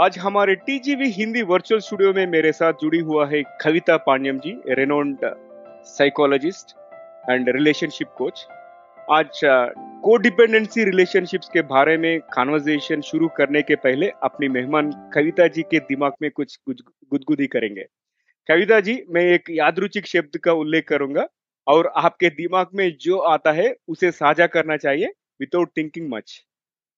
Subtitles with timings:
[0.00, 4.50] आज हमारे TGV Hindi virtual studio में मेरे साथ जुड़ी हुआ है Kavita Pandyam ji
[4.68, 5.18] renowned
[5.86, 6.70] psychologist
[7.30, 8.44] and relationship coach
[9.10, 9.40] आज
[10.04, 15.62] को डिपेंडेंसी रिलेशनशिप्स के बारे में कॉन्वर्जेशन शुरू करने के पहले अपनी मेहमान कविता जी
[15.62, 17.84] के दिमाग में कुछ गुदगुदी करेंगे।
[18.48, 21.28] कविता जी, मैं एक यादरुचिक शब्द का उल्लेख करूँगा
[21.66, 25.06] और आपके दिमाग में जो आता है उसे साझा करना चाहिए
[25.40, 26.46] विदाउट थिंकिंग मच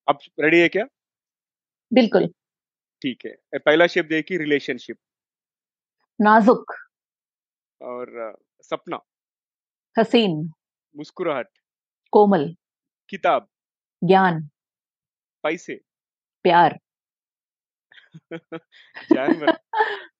[0.08, 0.86] अब रेडी है क्या?
[1.92, 2.30] बिल्कुल।
[3.02, 4.96] ठीक है। पहला शब्द है कि रिलेशनशिप
[6.20, 6.72] नाजुक।
[7.80, 9.02] और सपना।
[9.96, 10.52] हसीन।
[10.94, 11.48] मुस्कुराहट।
[12.12, 12.52] कोमल।
[13.08, 13.46] किताब।
[14.02, 14.48] ज्ञान।
[15.44, 15.82] पैसे।
[16.44, 16.78] प्यार।
[19.10, 19.56] जानवर।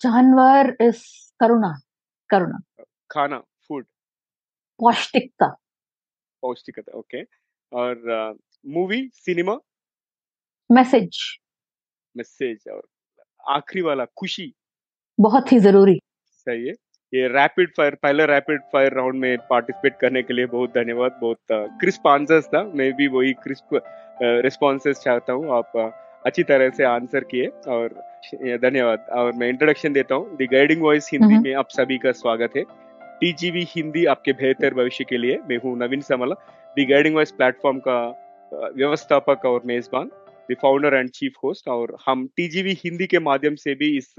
[0.00, 1.02] जानवर इस
[1.40, 1.72] करुणा
[2.30, 2.58] करुणा।
[3.10, 3.38] खाना
[3.68, 3.86] फ़ूड
[4.80, 5.52] पौष्टिकता।
[6.42, 7.22] पौष्टिकता ओके।
[7.72, 9.56] और मूवी सिनेमा
[10.70, 11.18] मैसेज
[12.16, 12.82] मैसेज और
[13.44, 14.52] आखिरी वाला खुशी।
[15.18, 15.98] बहुत ही ज़रूरी।
[16.46, 16.74] सही है।
[17.12, 21.78] ये रैपिड फायर पहले रैपिड फायर राउंड में पार्टिसिपेट करने के लिए बहुत धन्यवाद बहुत
[21.80, 23.80] क्रिस्प आंसर्स था। मैं भी वही क्रिस्प
[24.22, 25.72] रिस्पॉन्सेस चाहता हूँ। आप
[26.26, 27.94] अच्छी तरह से आंसर किए और
[28.58, 32.56] धन्यवाद। और मैं इंट्रोडक्शन देता हूँ। दी गाइडिंग वॉइस हिंदी में आप सभी का स्वागत
[32.56, 32.64] है।
[33.20, 36.34] टीजीवी हिंदी आपके बेहतर भविष्य के लिए मैं हूँ Naveen Samla.
[36.76, 38.00] The guiding voice platform का
[38.52, 40.10] व्यवस्थापक और मेजबान।
[40.50, 44.14] फाउंडर एंड चीफ होस्ट और हम टीजीवी हिंदी के माध्यम से भी इस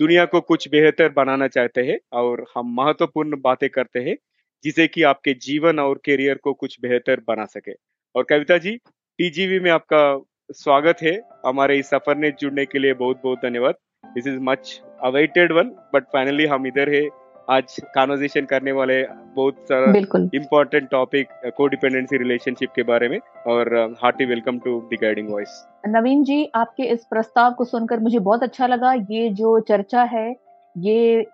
[0.00, 4.16] दुनिया को कुछ बेहतर बनाना चाहते हैं और हम महत्वपूर्ण बातें करते हैं,
[4.64, 7.72] जिसे कि आपके जीवन और करियर को कुछ बेहतर बना सके।
[8.14, 8.76] और कविता जी
[9.18, 10.20] टीजीवी में आपका
[10.52, 14.82] स्वागत है। हमारे इस सफ़र में जुड़ने के लिए बहुत बहुत धन्यवाद। This is much
[15.04, 17.08] awaited one but finally हम इधर है।
[17.50, 19.02] आज कॉन्वर्जेशन करने वाले
[19.36, 19.92] बहुत सारा
[20.34, 23.70] इम्पोर्टेंट टॉपिक कोडिपेंडेंसी रिलेशनशिप के बारे में और
[24.02, 25.54] hearty welcome to the guiding voice
[25.88, 30.28] Naveen ji आपके इस प्रस्ताव को सुनकर मुझे बहुत अच्छा लगा। ये जो चर्चा है
[30.76, 31.24] ये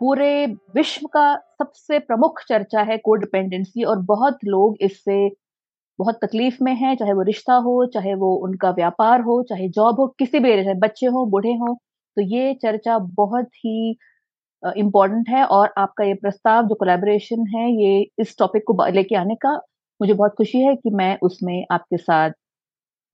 [0.00, 1.26] पूरे विश्व का
[1.58, 5.28] सबसे प्रमुख चर्चा है कोडिपेंडेंसी और बहुत लोग इससे
[5.98, 10.00] बहुत तकलीफ़ में हैं चाहे वो रिश्ता हो चाहे वो उनका व्यापार हो चाहे जॉब
[10.00, 11.74] हो किसी भी बच्चे हो बूढ़े हो।
[12.16, 13.96] तो ये चर्चा बहुत ही
[14.76, 19.34] इम्पोर्टेंट है और आपका ये प्रस्ताव जो कोलेबोरेशन है ये इस टॉपिक को लेके आने
[19.34, 19.56] का
[20.02, 22.30] मुझे बहुत खुशी है कि मैं उसमें आपके साथ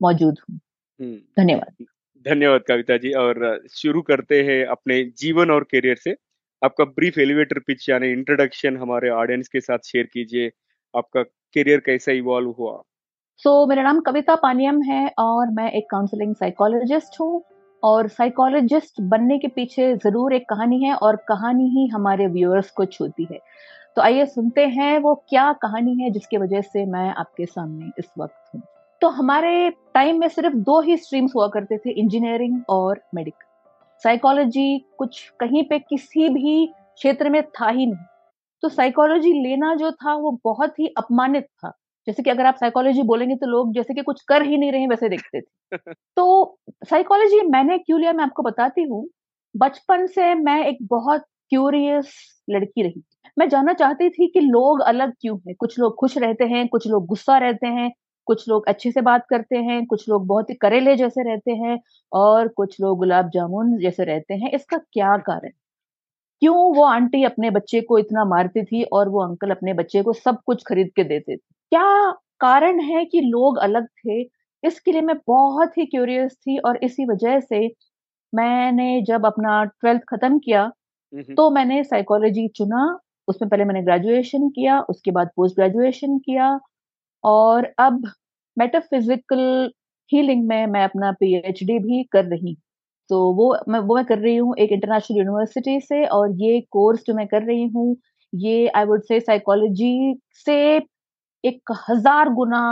[0.03, 0.61] मौजूद हूँ।
[1.01, 1.85] हम्म। धन्यवाद।
[2.29, 6.17] धन्यवाद कविता जी और शुरू करते हैं अपने जीवन और करियर से।
[6.65, 10.51] आपका ब्रीफ एलिवेटर पिच यानी इंट्रोडक्शन हमारे ऑडियंस के साथ शेयर कीजिए
[10.97, 12.83] आपका करियर कैसा इवॉल्व हुआ?
[13.37, 17.45] सो so, मेरा नाम कविता पानियम है और मैं एक काउंसलिंग साइकोलॉजिस्ट हूँ।
[17.83, 22.85] और साइकोलॉजिस्ट बनने के पीछे ज़रूर एक कहानी है और कहानी ही हमारे व्यूअर्स को
[22.85, 23.39] छूती है।
[23.97, 28.11] तो आइए सुनते हैं वो क्या कहानी है जिसकी वजह से मैं आपके सामने इस
[28.19, 28.63] वक्त हूँ।
[29.03, 33.47] तो हमारे टाइम में सिर्फ़ दो ही स्ट्रीम्स हुआ करते थे इंजीनियरिंग और मेडिकल
[34.03, 38.05] साइकोलॉजी कुछ कहीं पे किसी भी क्षेत्र में था ही नहीं।
[38.63, 41.73] तो साइकोलॉजी लेना जो था वो बहुत ही अपमानित था।
[42.07, 44.87] जैसे कि अगर आप साइकोलॉजी बोलेंगे तो लोग जैसे कि कुछ कर ही नहीं रहे
[44.87, 45.45] वैसे देखते थे।
[46.17, 49.07] तो साइकोलॉजी मैंने क्यों लिया मैं आपको बताती हूँ।
[49.57, 52.15] बचपन से मैं एक बहुत क्यूरियस
[52.51, 53.03] लड़की रही।
[53.39, 55.55] मैं जानना चाहती थी कि लोग अलग क्यों हैं?
[55.59, 57.93] कुछ लोग खुश रहते हैं, कुछ लोग गुस्सा रहते हैं,
[58.27, 61.79] कुछ लोग अच्छे से बात करते हैं, कुछ लोग बहुत ही करेले जैसे रहते हैं
[62.13, 65.51] और कुछ लोग गुलाब जामुन जैसे रहते हैं। इसका क्या कारण?
[66.43, 70.13] क्यों वो आंटी अपने बच्चे को इतना मारती थी और वो अंकल अपने बच्चे को
[70.13, 71.41] सब कुछ खरीद के देते थे?
[71.73, 72.11] क्या
[72.41, 74.21] कारण है कि लोग अलग थे?
[74.63, 77.67] इसके लिए मैं बहुत ही क्यूरियस थी और इसी वजह से
[78.33, 80.71] मैंने जब अपना ट्वेल्थ खत्म किया
[81.33, 82.85] तो मैंने साइकोलॉजी चुना।
[83.29, 86.59] उसमें पहले मैंने ग्रेजुएशन किया उसके बाद पोस्ट ग्रेजुएशन किया
[87.25, 88.03] और अब
[88.57, 89.71] मेटाफिजिकल
[90.11, 92.57] हीलिंग में मैं अपना पीएचडी भी कर रही।
[93.11, 97.03] तो वो मैं वो मैं कर रही हूँ एक इंटरनेशनल यूनिवर्सिटी से और ये कोर्स
[97.07, 97.97] जो मैं कर रही हूँ
[98.33, 100.15] ये आई वुड से साइकोलॉजी
[100.47, 100.81] से
[101.45, 102.63] एक हज़ार गुना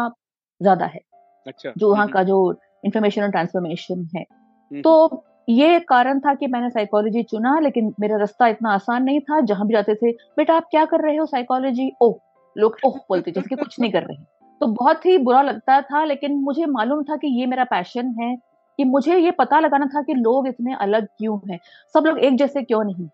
[0.61, 1.01] ज़्यादा है।
[1.47, 2.39] अच्छा जो वहाँ का जो
[2.85, 4.25] इंफॉर्मेशन और ट्रांसफॉर्मेशन है।
[4.71, 9.41] तो ये कारण था कि मैंने साइकोलॉजी चुना लेकिन मेरा रास्ता इतना आसान नहीं था।
[9.43, 12.13] जहाँ भी जाते थे बेटा आप क्या कर रहे हो साइकोलॉजी ओ
[12.57, 14.17] लोग ओह बोलते जैसे कि कुछ नहीं कर रहे
[14.61, 18.35] तो बहुत ही बुरा लगता था लेकिन मुझे मालूम था कि ये मेरा पैशन है
[18.79, 21.59] कि मुझे ये पता लगाना था कि लोग इतने अलग क्यों हैं।
[21.95, 23.07] सब लोग एक जैसे क्यों नहीं?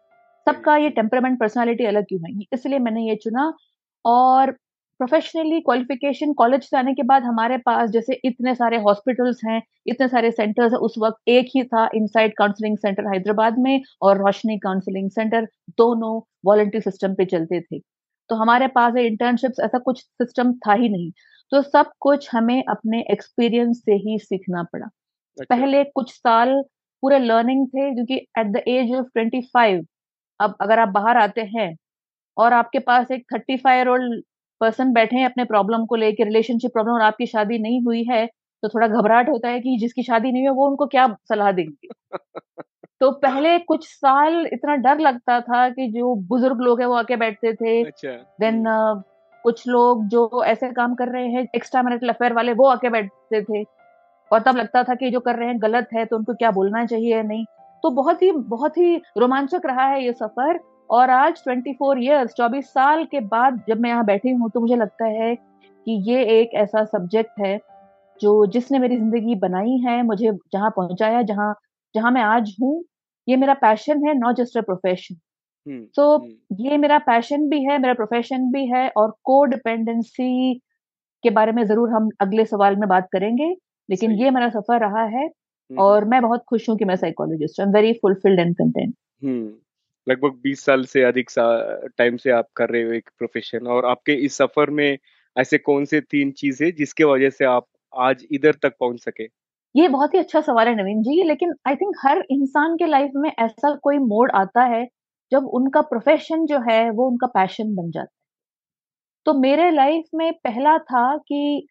[0.46, 2.46] सबका ये टेम्परामेंट पर्सनालिटी अलग क्यों है?
[2.52, 3.52] इसलिए मैंने ये चुना
[4.04, 4.54] और
[5.00, 10.08] प्रोफेशनली क्वालिफिकेशन कॉलेज से आने के बाद हमारे पास जैसे इतने सारे हॉस्पिटल्स हैं इतने
[10.08, 14.58] सारे सेंटर्स हैं उस वक्त एक ही था इनसाइड काउंसलिंग सेंटर हैदराबाद में और रोशनी
[14.58, 15.46] काउंसलिंग सेंटर
[15.78, 17.78] दोनों वॉलंटियर सिस्टम पे चलते थे।
[18.30, 21.10] तो हमारे पास इंटर्नशिप्स ऐसा कुछ सिस्टम था ही नहीं।
[21.52, 26.60] तो सब कुछ हमें अपने एक्सपीरियंस से ही सीखना पड़ा। अच्छा। पहले कुछ साल
[27.02, 29.84] पूरे लर्निंग थे क्योंकि एट द एज ऑफ़ 25
[30.40, 31.74] अब अगर आप बाहर आते हैं
[32.36, 34.22] और आपके पास एक थर्टी फाइव ओल्ड
[34.60, 38.26] पर्सन बैठे हैं अपने प्रॉब्लम को लेके रिलेशनशिप प्रॉब्लम और आपकी शादी नहीं हुई है
[38.62, 41.88] तो थोड़ा घबराहट होता है कि जिसकी शादी नहीं हुई वो उनको क्या सलाह देंगे?
[43.00, 47.16] तो पहले कुछ साल इतना डर लगता था कि जो बुज़ुर्ग लोग हैं वो आके
[47.16, 48.10] बैठते थे। अच्छा
[48.40, 49.02] देन uh,
[49.42, 53.42] कुछ लोग जो ऐसे काम कर रहे हैं एक्स्ट्रा मैरिटल अफेयर वाले वो आके बैठते
[53.42, 53.64] थे।
[54.32, 56.86] और तब लगता था कि जो कर रहे हैं गलत है तो उनको क्या बोलना
[56.86, 57.44] चाहिए नहीं?
[57.82, 60.58] तो बहुत ही बहुत ही रोमांचक रहा है ये सफ़र।
[60.90, 64.76] और आज 24 इयर्स 24 साल के बाद जब मैं यहाँ बैठी हूँ तो मुझे
[64.76, 67.58] लगता है कि ये एक ऐसा सब्जेक्ट है
[68.20, 71.54] जो जिसने मेरी ज़िंदगी बनाई है मुझे जहाँ पहुँचाया जहाँ
[71.94, 72.84] जहाँ मैं आज हूँ
[73.28, 75.16] ये मेरा पैशन है नॉट जस्ट अ प्रोफेशन
[75.94, 76.26] तो
[76.60, 80.54] ये मेरा पैशन भी है मेरा प्रोफेशन भी है और को डिपेंडेंसी
[81.24, 83.54] के बारे में ज़रूर हम अगले सवाल में बात करेंगे
[83.88, 85.28] लेकिन ये मेरा सफ़र रहा है
[85.70, 88.94] और मैं बहुत खुश हूँ कि मैं साइकोलॉजिस्ट हूँ। वेरी फुलफिल्ड एंड कंटेंट
[90.06, 91.30] लगभग 20 साल से अधिक
[91.98, 94.98] टाइम से आप कर रहे हो एक प्रोफेशन और आपके इस सफ़र में
[95.36, 99.24] ऐसे कौन से तीन चीज़ें जिसके वजह से आप आज इधर तक पहुँच सके
[99.74, 103.12] ये बहुत ही अच्छा सवाल है नवीन जी लेकिन आई थिंक हर इंसान के लाइफ
[103.16, 104.86] में ऐसा कोई मोड आता है
[105.32, 108.14] जब उनका प्रोफेशन जो है वो उनका पैशन बन जाता है
[109.26, 111.66] तो मेरे लाइफ में पहला था कि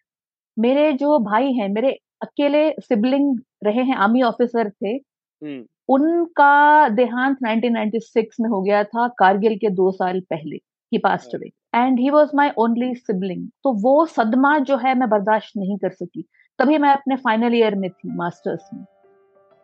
[0.58, 1.92] मेरे जो भाई हैं मेरे
[2.22, 9.08] अकेले सिबलिंग रहे हैं आर्मी ऑफिसर थे हम्म। उनका देहांत 1996 में हो गया था
[9.08, 10.56] कारगिल के दो साल पहले
[10.92, 15.10] ही passed away and he was my only sibling तो वो सदमा जो है मैं
[15.10, 16.26] बर्दाश्त नहीं कर सकी।
[16.60, 18.86] तभी मैं अपने फाइनल ईयर में थी मास्टर्स में।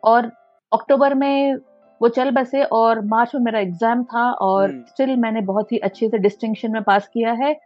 [0.02, 0.30] और
[0.72, 1.54] अक्टूबर में
[2.00, 5.78] वो चल बसे और मार्च में मेरा एग्ज़ाम था और स्टिल हम्म। मैंने बहुत ही
[5.78, 7.60] अच्छे से डिस्टिंक्शन में पास किया है।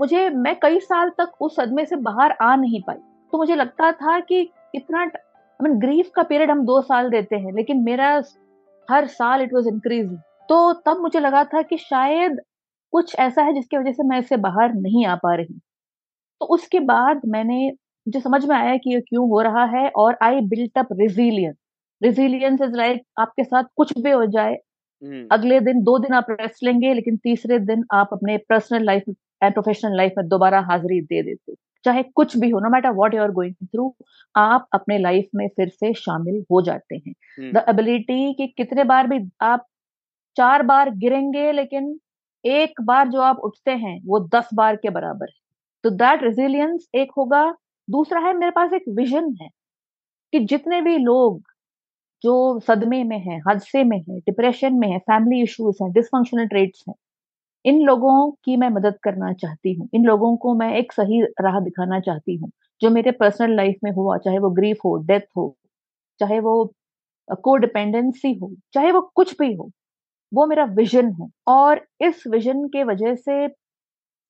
[0.00, 2.96] मुझे मैं कई साल तक उस सदमे से बाहर आ नहीं पाई।
[3.32, 5.04] तो मुझे लगता था कि इतना
[5.60, 8.10] आई मीन ग्रीफ का पीरियड हम दो साल देते हैं लेकिन मेरा
[8.88, 10.18] हर साल इट वॉज़ इंक्रीजिंग
[10.48, 12.40] तो तब मुझे लगा था कि शायद
[12.92, 15.58] कुछ ऐसा है जिसकी वजह से मैं इससे बाहर नहीं आ पा रही।
[16.40, 17.58] तो उसके बाद मैंने
[18.06, 21.56] मुझे समझ में आया कि ये क्यों हो रहा है और I built up resilience
[22.02, 26.26] resilience is like आपके साथ कुछ भी हो जाए हम्म। अगले दिन दो दिन आप
[26.30, 29.04] रेस्ट लेंगे लेकिन तीसरे दिन आप अपने personal life
[29.42, 31.54] and professional life में दोबारा हाजिरी दे देते।
[31.86, 33.94] चाहे कुछ भी हो no matter what you are going through
[34.34, 37.14] आप अपने लाइफ में फिर से शामिल हो जाते हैं।
[37.52, 39.66] द एबिलिटी कि कितने बार भी आप
[40.36, 41.98] चार बार गिरेंगे लेकिन
[42.44, 45.38] एक बार जो आप उठते हैं वो दस बार के बराबर है।
[45.84, 47.44] तो दैट रेजिलियंस एक होगा।
[47.88, 49.48] दूसरा है मेरे पास एक विजन है
[50.32, 51.40] कि जितने भी लोग
[52.24, 56.84] जो सदमे में है हादसे में है डिप्रेशन में है फैमिली इश्यूज़ हैं डिसफंक्शनल ट्रेट्स
[56.88, 56.94] हैं
[57.66, 61.60] इन लोगों की मैं मदद करना चाहती हूँ। इन लोगों को मैं एक सही राह
[61.60, 65.54] दिखाना चाहती हूँ, जो मेरे पर्सनल लाइफ में हुआ, चाहे वो ग्रीफ हो डेथ हो,
[66.20, 66.64] चाहे वो
[67.44, 69.70] को डिपेंडेंसी हो, चाहे वो कुछ भी हो,
[70.32, 73.44] वो मेरा विजन है। और इस विजन के वजह से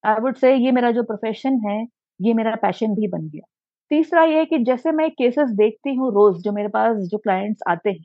[0.05, 1.83] आई वुड से ये मेरा जो प्रोफेशन है,
[2.21, 3.43] ये मेरा पैशन भी बन गया।
[3.91, 7.91] तीसरा ये कि जैसे मैं केसेस देखती हूँ रोज, जो मेरे पास, जो क्लाइंट्स आते
[7.91, 8.05] हैं,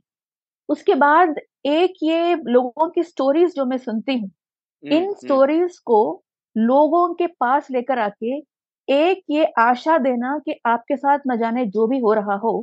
[0.70, 1.36] उसके बाद
[1.68, 4.32] एक ये लोगों की स्टोरीज जो मैं सुनती हूँ
[4.84, 6.24] इन स्टोरीज हम्म। को
[6.56, 8.38] लोगों के पास लेकर आके
[8.88, 12.54] एक ये आशा देना कि आपके साथ न जाने जो भी हो रहा हो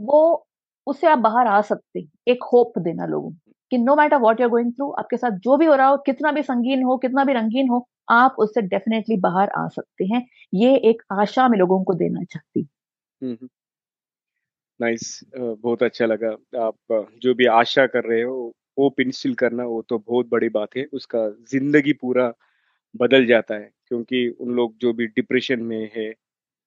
[0.00, 0.46] वो
[0.86, 3.30] उससे आप बाहर आ सकते हैं। एक होप देना लोगों
[3.70, 6.32] कि no matter what you going through आपके साथ जो भी हो रहा हो कितना
[6.32, 10.76] भी संगीन हो कितना भी रंगीन हो आप उससे डेफिनेटली बाहर आ सकते हैं। ये
[10.90, 12.68] एक आशा में लोगों को देना चाहती
[13.22, 13.48] हूँ।
[14.80, 16.30] नाइस बहुत अच्छा लगा।
[16.66, 20.76] आप जो भी आशा कर रहे हो होप इंस्टिल करना वो तो बहुत बड़ी बात
[20.76, 22.32] है, उसका ज़िंदगी पूरा
[22.94, 26.12] बदल जाता है, क्योंकि उन लोग जो भी डिप्रेशन में है,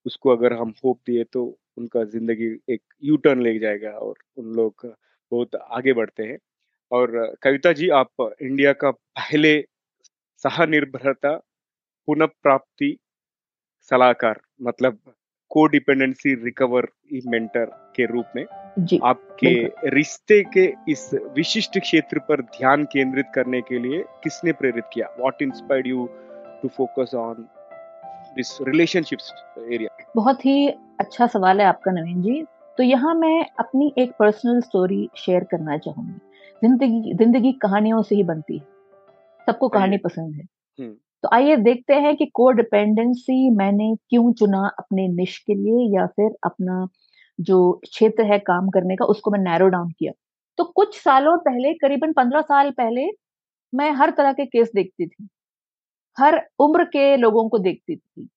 [0.05, 1.45] उसको अगर हम होप दिए तो
[1.77, 4.87] उनका ज़िंदगी एक यू टर्न ले जाएगा और उन लोग
[5.31, 6.37] बहुत आगे बढ़ते हैं।
[6.91, 9.59] और कविता जी, आप इंडिया का पहले
[10.43, 11.35] सहानिर्भरता
[12.07, 12.97] पुनः प्राप्ति
[13.91, 14.99] सलाहकार मतलब
[15.51, 16.87] को डिपेंडेंसी रिकवर
[17.27, 17.65] मेंटर
[17.95, 18.43] के रूप में
[19.03, 19.51] आपके
[19.89, 25.07] रिश्ते के इस विशिष्ट क्षेत्र पर ध्यान केंद्रित करने के लिए किसने प्रेरित किया?
[25.19, 26.09] What inspired you
[26.61, 27.45] to focus on
[28.35, 30.67] this relationships area बहुत ही
[30.99, 32.43] अच्छा सवाल है आपका नवीन जी।
[32.77, 36.19] तो यहाँ मैं अपनी एक पर्सनल स्टोरी शेयर करना चाहूँगी।
[36.61, 38.63] ज़िंदगी ज़िंदगी कहानियों से ही बनती है।
[39.47, 40.43] सबको कहानी पसंद है।
[40.77, 45.87] हम्म। तो आइए देखते हैं कि को डिपेंडेंसी मैंने क्यों चुना अपने निश के लिए
[45.95, 46.87] या फिर अपना
[47.39, 50.11] जो क्षेत्र है काम करने का उसको मैं नैरो डाउन किया।
[50.59, 53.07] तो कुछ सालों पहले करीबन पंद्रह साल पहले
[53.73, 55.27] मैं हर तरह के केस देखती थी।
[56.17, 58.27] हर उम्र के लोगों को देखती थी।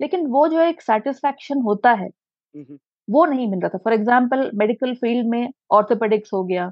[0.00, 2.08] लेकिन वो जो एक सेटिस्फैक्शन होता है
[3.08, 6.70] वो नहीं मिल रहा था। फॉर एग्ज़ाम्पल मेडिकल फ़ील्ड में ऑर्थोपेडिक्स हो गया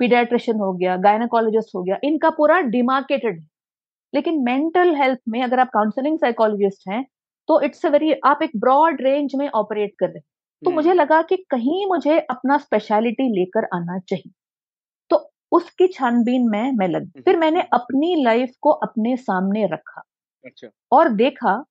[0.00, 3.46] पीडियाट्रिशियन हो गया गायनाकोलॉजिस्ट हो गया इनका पूरा डिमार्केटेड है।
[4.14, 7.04] लेकिन मेंटल हेल्थ में अगर आप काउंसलिंग साइकोलॉजिस्ट हैं
[7.48, 10.24] तो इट्स अ वेरी आप एक ब्रॉड रेंज में ऑपरेट कर रहे हैं।
[10.64, 14.32] तो मुझे हम्म। लगा कि कहीं मुझे अपना स्पेशलिटी लेकर आना चाहिए।
[15.10, 20.02] तो उसकी छानबीन में मैं लगी। फिर मैंने अपनी लाइफ को अपने सामने रखा
[20.46, 21.64] अच्छा। और देखा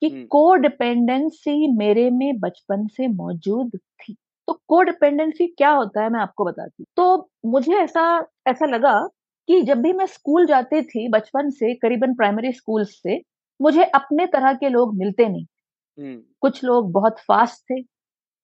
[0.00, 4.16] कि हम्म। को डिपेंडेंसी मेरे में बचपन से मौजूद थी।
[4.48, 9.08] तो को डिपेंडेंसी क्या होता है मैं आपको बताती तो मुझे ऐसा ऐसा लगा
[9.48, 13.20] कि जब भी मैं स्कूल जाती थी बचपन से करीबन प्राइमरी स्कूल से
[13.60, 15.44] मुझे अपने तरह के लोग मिलते नहीं।
[15.98, 17.82] हम्म कुछ लोग बहुत फास्ट थे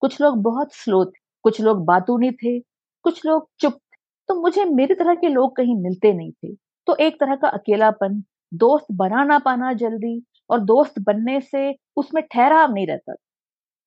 [0.03, 2.59] कुछ लोग बहुत स्लो थे कुछ लोग बातूनी थे
[3.05, 3.97] कुछ लोग चुप थे।
[4.29, 6.55] तो मुझे मेरी तरह के लोग कहीं मिलते नहीं थे।
[6.87, 8.23] तो एक तरह का अकेलापन
[8.55, 13.15] दोस्त बना ना पाना जल्दी और दोस्त बनने से उसमें ठहराव नहीं रहता।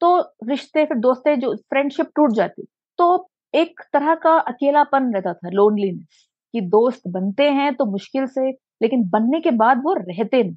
[0.02, 2.66] तो रिश्ते फिर दोस्तें जो फ्रेंडशिप टूट जाती।
[3.00, 8.50] तो एक तरह का अकेलापन रहता था लोनलीनेस कि दोस्त बनते हैं तो मुश्किल से
[8.82, 10.56] लेकिन बनने के बाद वो रहते नहीं।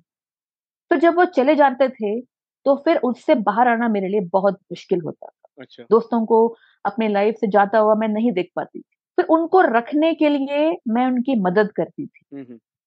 [0.91, 5.01] फिर जब वो चले जाते थे तो फिर उससे बाहर आना मेरे लिए बहुत मुश्किल
[5.01, 6.47] होता था। अच्छा। दोस्तों को
[6.85, 8.81] अपने लाइफ से जाता हुआ मैं नहीं देख पाती
[9.19, 12.25] फिर उनको रखने के लिए मैं उनकी मदद करती थी।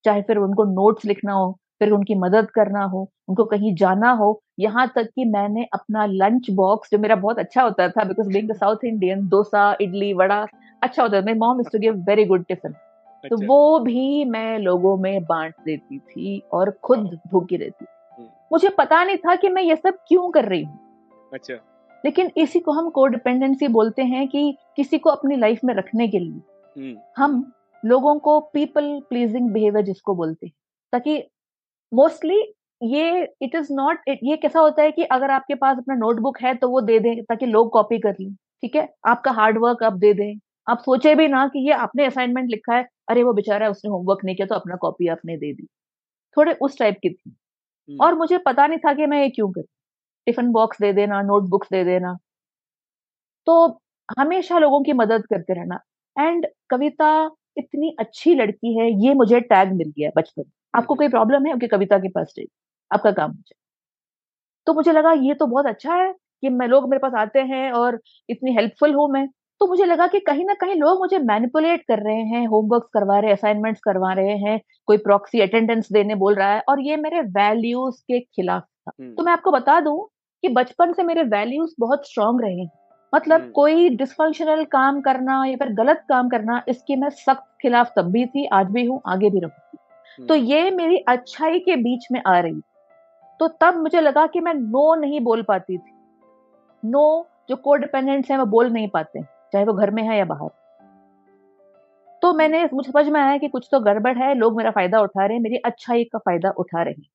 [0.05, 4.29] चाहे फिर उनको नोट्स लिखना हो फिर उनकी मदद करना हो उनको कहीं जाना हो
[4.59, 8.49] यहाँ तक कि मैंने अपना लंच बॉक्स जो मेरा बहुत अच्छा होता था because being
[8.49, 10.45] the South Indian dosa idli vada
[10.81, 12.73] अच्छा होता था। मेरी mom is to give very good tiffin
[13.23, 17.88] तो अच्छा। वो भी मैं लोगों में बांट देती थी और खुद भूखी रहती थी।
[18.17, 20.79] हम्म। मुझे पता नहीं था कि मैं ये सब क्यों कर रही हूँ।
[21.33, 21.53] अच्छा।
[22.05, 26.19] लेकिन इसी को हम कोडिपेंडेंसी बोलते हैं कि किसी को अपनी लाइफ में रखने के
[26.19, 26.41] लिए
[26.77, 27.53] हम्म। हम
[27.85, 30.53] लोगों को पीपल प्लीजिंग बिहेवियर जिसको बोलते हैं
[30.93, 31.23] ताकि
[31.93, 36.38] मोस्टली ये इट इज़ नॉट ये कैसा होता है कि अगर आपके पास अपना नोटबुक
[36.41, 38.88] है तो वो दे दें ताकि लोग कॉपी कर लें ठीक है?
[39.07, 40.38] आपका हार्ड वर्क आप दे दें।
[40.69, 43.91] आप सोचे भी ना कि ये आपने असाइनमेंट लिखा है अरे वो बेचारा है उसने
[43.91, 45.65] होमवर्क नहीं किया तो अपना कॉपी आपने दे दी।
[46.38, 47.29] थोड़े उस टाइप की थी।
[47.89, 49.65] हम्म। और मुझे पता नहीं था कि मैं ये क्यों करूँ।
[50.27, 52.17] टिफ़िन बॉक्स दे देना नोटबुक्स दे देना।
[53.47, 53.67] तो
[54.19, 55.79] हमेशा लोगों की मदद करते रहना।
[56.15, 57.09] एंड कविता
[57.57, 61.53] इतनी अच्छी लड़की है ये मुझे टैग मिल गया बचपन आपको हम्म। कोई प्रॉब्लम है?
[61.53, 62.47] ओके कविता के पास जाइए
[62.91, 63.55] आपका काम हो जाए।
[64.67, 66.11] तो मुझे लगा ये तो बहुत अच्छा है
[66.43, 67.99] कि मैं लोग मेरे पास आते हैं और
[68.29, 69.27] इतनी हेल्पफुल हूँ मैं।
[69.61, 73.19] तो मुझे लगा कि कहीं ना कहीं लोग मुझे मैनिपुलेट कर रहे हैं होमवर्क करवा
[73.19, 76.97] रहे हैं असाइनमेंट्स करवा रहे हैं कोई प्रॉक्सी अटेंडेंस देने बोल रहा है और ये
[76.97, 79.97] मेरे वैल्यूज़ के खिलाफ था। तो हम्म मैं आपको बता दूँ
[80.43, 82.69] कि बचपन से मेरे वैल्यूज़ बहुत स्ट्रांग रहे हैं।
[83.13, 87.91] मतलब हम्म। कोई डिसफंक्शनल काम करना या फिर गलत काम करना इसकी मैं सख्त खिलाफ
[87.95, 91.75] तब भी थी आज भी हूँ आगे भी रहूँगी तो हम्म। ये मेरी अच्छाई के
[91.75, 92.61] बीच में आ रही।
[93.39, 95.91] तो तब मुझे लगा कि मैं नो नहीं बोल पाती थी।
[96.83, 99.19] नो जो को डिपेंडेंट्स हैं वो बोल नहीं पाते।
[99.53, 100.50] चाहे वो घर में है या बाहर।
[102.24, 105.25] तो मैंने मुझे समझ में आया कि कुछ तो गड़बड़ है, लोग मेरा फ़ायदा उठा
[105.25, 107.10] रहे हैं, मेरी अच्छाई का फ़ायदा उठा रहे हैं।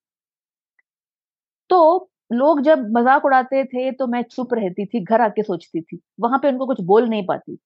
[1.70, 6.00] तो लोग जब मज़ाक उड़ाते थे तो मैं चुप रहती थी, घर आके सोचती थी,
[6.20, 7.58] वहाँ पे उनको कुछ बोल नहीं पाती।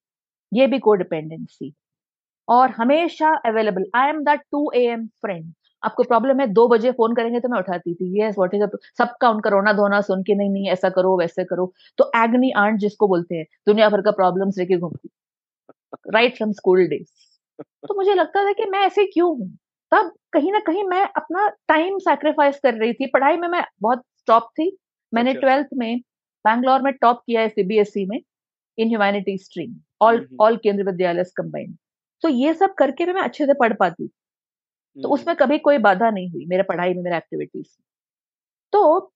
[0.51, 1.73] ये भी को डिपेंडेंसी
[2.47, 6.91] और हमेशा available I am that two A M friend आपको प्रॉब्लम है दो बजे
[6.91, 8.63] फ़ोन करेंगे तो मैं उठाती थी। यस व्हाट इज़
[8.97, 12.79] सबका उनका रोना धोना सुन के नहीं नहीं ऐसा करो वैसे करो। तो एग्नी आंट
[12.79, 15.09] जिसको बोलते हैं दुनिया भर का प्रॉब्लम्स लेके घूमती।
[16.13, 17.07] राइट फ्रॉम स्कूल डेज़
[17.87, 19.49] तो मुझे लगता था कि मैं ऐसे क्यों हूँ?
[19.91, 24.03] तब कहीं ना कहीं मैं अपना टाइम सैक्रिफाइस कर रही थी। पढ़ाई में मैं बहुत
[24.27, 24.71] टॉप थी।
[25.13, 25.99] मैंने अच्छा। ट्वेल्थ में
[26.45, 28.19] बैंगलोर में टॉप किया है सीबीएसई में
[28.77, 31.75] in humanity stream all all Kendriya Vidyalaya combined
[32.23, 34.09] तो ये सब करके भी मैं अच्छे से पढ़ पाती।
[34.97, 37.67] तो हम्म उसमें कभी कोई बाधा नहीं हुई मेरे पढ़ाई में मेरे एक्टिविटीज़
[38.73, 39.11] तो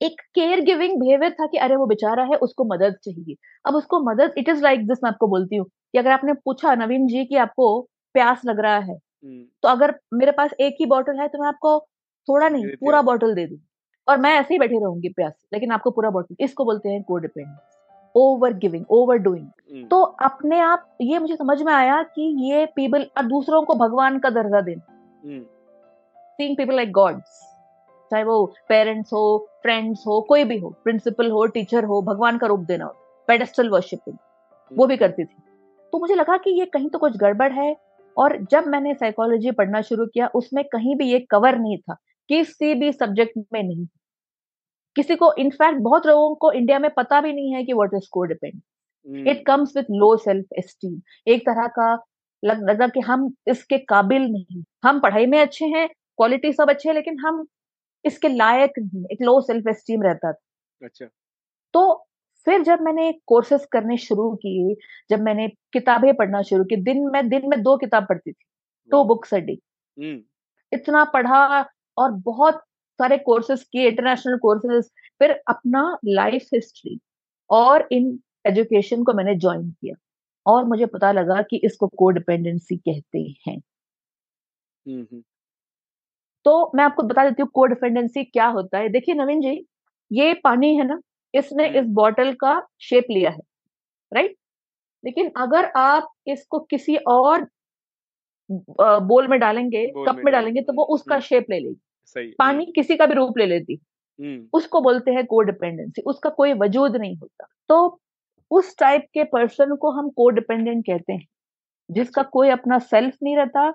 [0.00, 4.00] एक केयर गिविंग बिहेवियर था कि अरे वो बेचारा है उसको मदद चाहिए। अब उसको
[4.00, 7.24] मदद इट इज़ लाइक दिस मैं आपको बोलती हूँ कि अगर आपने पूछा नवीन जी
[7.24, 7.80] कि आपको
[8.14, 11.48] प्यास लग रहा है हम्म। तो अगर मेरे पास एक ही बॉटल है तो मैं
[11.48, 11.78] आपको
[12.28, 13.58] थोड़ा नहीं पूरा बॉटल दे दूँ।
[14.08, 17.58] और मैं ऐसे ही बैठी रहूँगी प्यास लेकिन आपको पूरा बॉटल इसको बोलते हैं codependence
[18.14, 19.46] over giving over doing
[19.84, 24.18] तो अपने आप ये मुझे समझ में आया कि ये पीपल और दूसरों को भगवान
[24.18, 24.92] का दर्जा देना
[25.24, 25.42] hmm.
[26.38, 27.40] Seeing people like gods
[28.10, 32.46] चाहे वो पेरेंट्स हो फ्रेंड्स हो कोई भी हो प्रिंसिपल हो टीचर हो भगवान का
[32.46, 32.94] रूप देना हो
[33.28, 35.36] पेडेस्टल वर्शिपिंग वो हम्म। भी करती थी।
[35.92, 37.76] तो मुझे लगा कि ये कहीं तो कुछ गड़बड़ है
[38.16, 41.96] और जब मैंने साइकोलॉजी पढ़ना शुरू किया उसमें कहीं भी ये कवर नहीं था
[42.28, 43.86] किसी भी सब्जेक्ट में नहीं।
[44.96, 48.08] किसी को इनफैक्ट बहुत लोगों को इंडिया में पता भी नहीं है कि what is
[49.06, 51.94] codependent comes with low self esteem एक तरह का
[52.42, 56.88] लग लगा कि हम इसके काबिल नहीं। हम पढ़ाई में अच्छे हैं क्वालिटी सब अच्छे
[56.88, 57.46] हैं लेकिन हम
[58.04, 60.38] इसके लायक नहीं एक लो सेल्फ एस्टीम रहता था।
[60.82, 61.06] अच्छा।
[61.74, 62.02] तो
[62.46, 64.74] फिर जब मैंने कोर्सेस करने शुरू किए
[65.10, 68.44] जब मैंने किताबें पढ़ना शुरू की दिन में दिन में दो किताब पढ़ती थी।
[68.90, 69.58] टू बुक्स अ डे
[70.72, 71.60] इतना पढ़ा
[71.96, 72.62] और बहुत
[73.00, 76.98] सारे कोर्सेज किए इंटरनेशनल कोर्सेज फिर अपना लाइफ हिस्ट्री
[77.50, 79.94] और इन एजुकेशन को मैंने ज्वाइन किया
[80.46, 83.60] और मुझे पता लगा कि इसको कोडिपेंडेंसी कहते हैं।
[86.46, 89.66] तो मैं आपको बता देती हूँ कोडिपेंडेंसी क्या होता है। देखिए नवीन जी
[90.10, 91.00] ये पानी है ना
[91.34, 93.40] इसने इस बॉटल का शेप लिया है
[94.12, 94.36] राइट?
[95.04, 97.46] लेकिन अगर आप इसको किसी और
[98.50, 102.96] बोल में डालेंगे बोल कप में डालेंगे तो वो उसका शेप ले लेगी। पानी किसी
[102.96, 103.78] का भी रूप ले लेती।
[104.52, 108.00] उसको बोलते हैं कोडिपेंडेंसी उसका कोई वजूद नहीं होता। तो
[108.50, 111.26] उस टाइप के पर्सन को हम कोडिपेंडेंट कहते हैं
[111.88, 113.70] जिसका अच्छा। कोई अपना सेल्फ नहीं रहता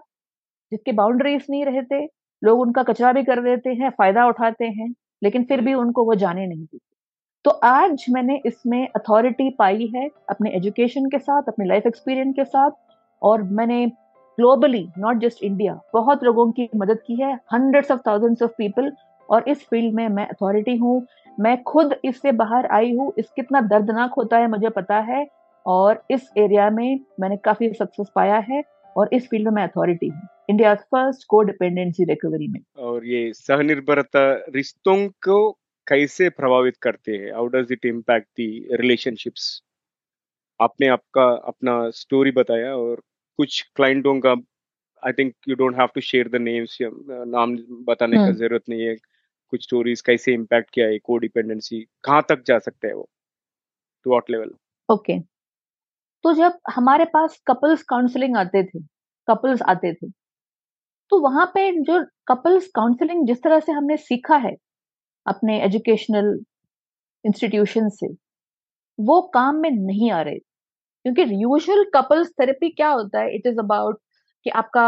[0.71, 2.07] जिसके बाउंड्रीज नहीं रहते
[2.41, 6.15] लोग उनका कचरा भी कर देते हैं फ़ायदा उठाते हैं लेकिन फिर भी उनको वो
[6.15, 6.89] जाने नहीं देते
[7.45, 12.45] तो आज मैंने इसमें अथॉरिटी पाई है अपने एजुकेशन के साथ अपने लाइफ एक्सपीरियंस के
[12.45, 12.71] साथ
[13.21, 13.85] और मैंने
[14.37, 18.91] ग्लोबली नॉट जस्ट इंडिया बहुत लोगों की मदद की है hundreds of thousands of people
[19.29, 21.01] और इस फ़ील्ड में मैं अथॉरिटी हूँ
[21.39, 25.25] मैं खुद इससे बाहर आई हूँ इस कितना दर्दनाक होता है मुझे पता है
[25.65, 28.63] और इस एरिया में मैंने काफ़ी सक्सेस पाया है
[28.95, 33.31] और इस फ़ील्ड में मैं अथॉरिटी हूँ इंडिया फ़र्स्ट को डिपेंडेंसी रिकवरी में। और ये
[33.33, 34.23] सहनिर्भरता
[34.55, 35.51] रिश्तों को
[35.87, 37.31] कैसे प्रभावित करते हैं?
[37.33, 39.61] How does it impact the relationships
[40.59, 43.01] आपने आपका अपना स्टोरी बताया और
[43.39, 44.35] कुछ क्लाइंटों का
[45.03, 47.55] I think you don't have to share the names नाम
[47.87, 48.95] बताने का हम्म। ज़रूरत नहीं है।
[49.51, 53.09] कुछ स्टोरीज कैसे इम्पैक्ट किया है को डिपेंडेंसी कहाँ तक जा सकते हैं वो?
[54.05, 54.53] टू व्हाट लेवल
[54.89, 55.19] ओके
[56.23, 58.79] तो जब हमारे पास कपल्स काउंसलिंग आते थे
[59.27, 60.09] कपल्स आते थे
[61.11, 64.55] तो वहाँ पे जो कपल्स काउंसलिंग जिस तरह से हमने सीखा है,
[65.25, 66.33] अपने एजुकेशनल
[67.23, 68.07] इंस्टीट्यूशन से,
[68.99, 70.37] वो काम में नहीं आ रहे।
[70.85, 73.35] क्योंकि यूजुअल कपल्स थेरेपी क्या होता है?
[73.35, 73.99] इट इज़ अबाउट
[74.45, 74.85] कि आपका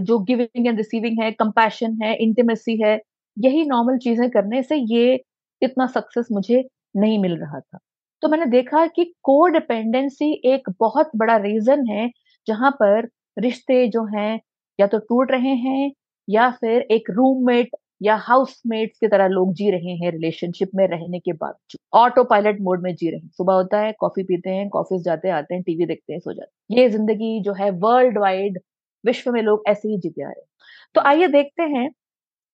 [0.00, 2.96] जो गिविंग एंड रिसीविंग है कंपैशन है इंटीमेसी है
[3.40, 5.14] यही नॉर्मल चीज़ें करने से ये
[5.62, 6.62] इतना सक्सेस मुझे
[6.96, 7.78] नहीं मिल रहा था।
[8.22, 12.10] तो मैंने देखा कि को डिपेंडेंसी एक बहुत बड़ा रीजन है,
[12.46, 14.40] जहाँ पर रिश्ते जो हैं,
[14.78, 15.90] या तो टूट रहे हैं,
[16.28, 21.18] या फिर एक रूममेट या हाउसमेट्स की तरह लोग जी रहे हैं रिलेशनशिप में रहने
[21.20, 21.54] के बाद
[21.94, 25.30] ऑटो पायलट मोड में जी रहे हैं। सुबह होता है कॉफ़ी पीते हैं ऑफ़िस जाते
[25.30, 28.58] आते हैं टीवी देखते हैं, सो जाते हैं। ये ज़िंदगी जो है वर्ल्ड वाइड
[29.04, 30.46] विश्व में लोग ऐसे ही जीते आ रहे हैं।
[30.94, 31.88] तो आइए देखते हैं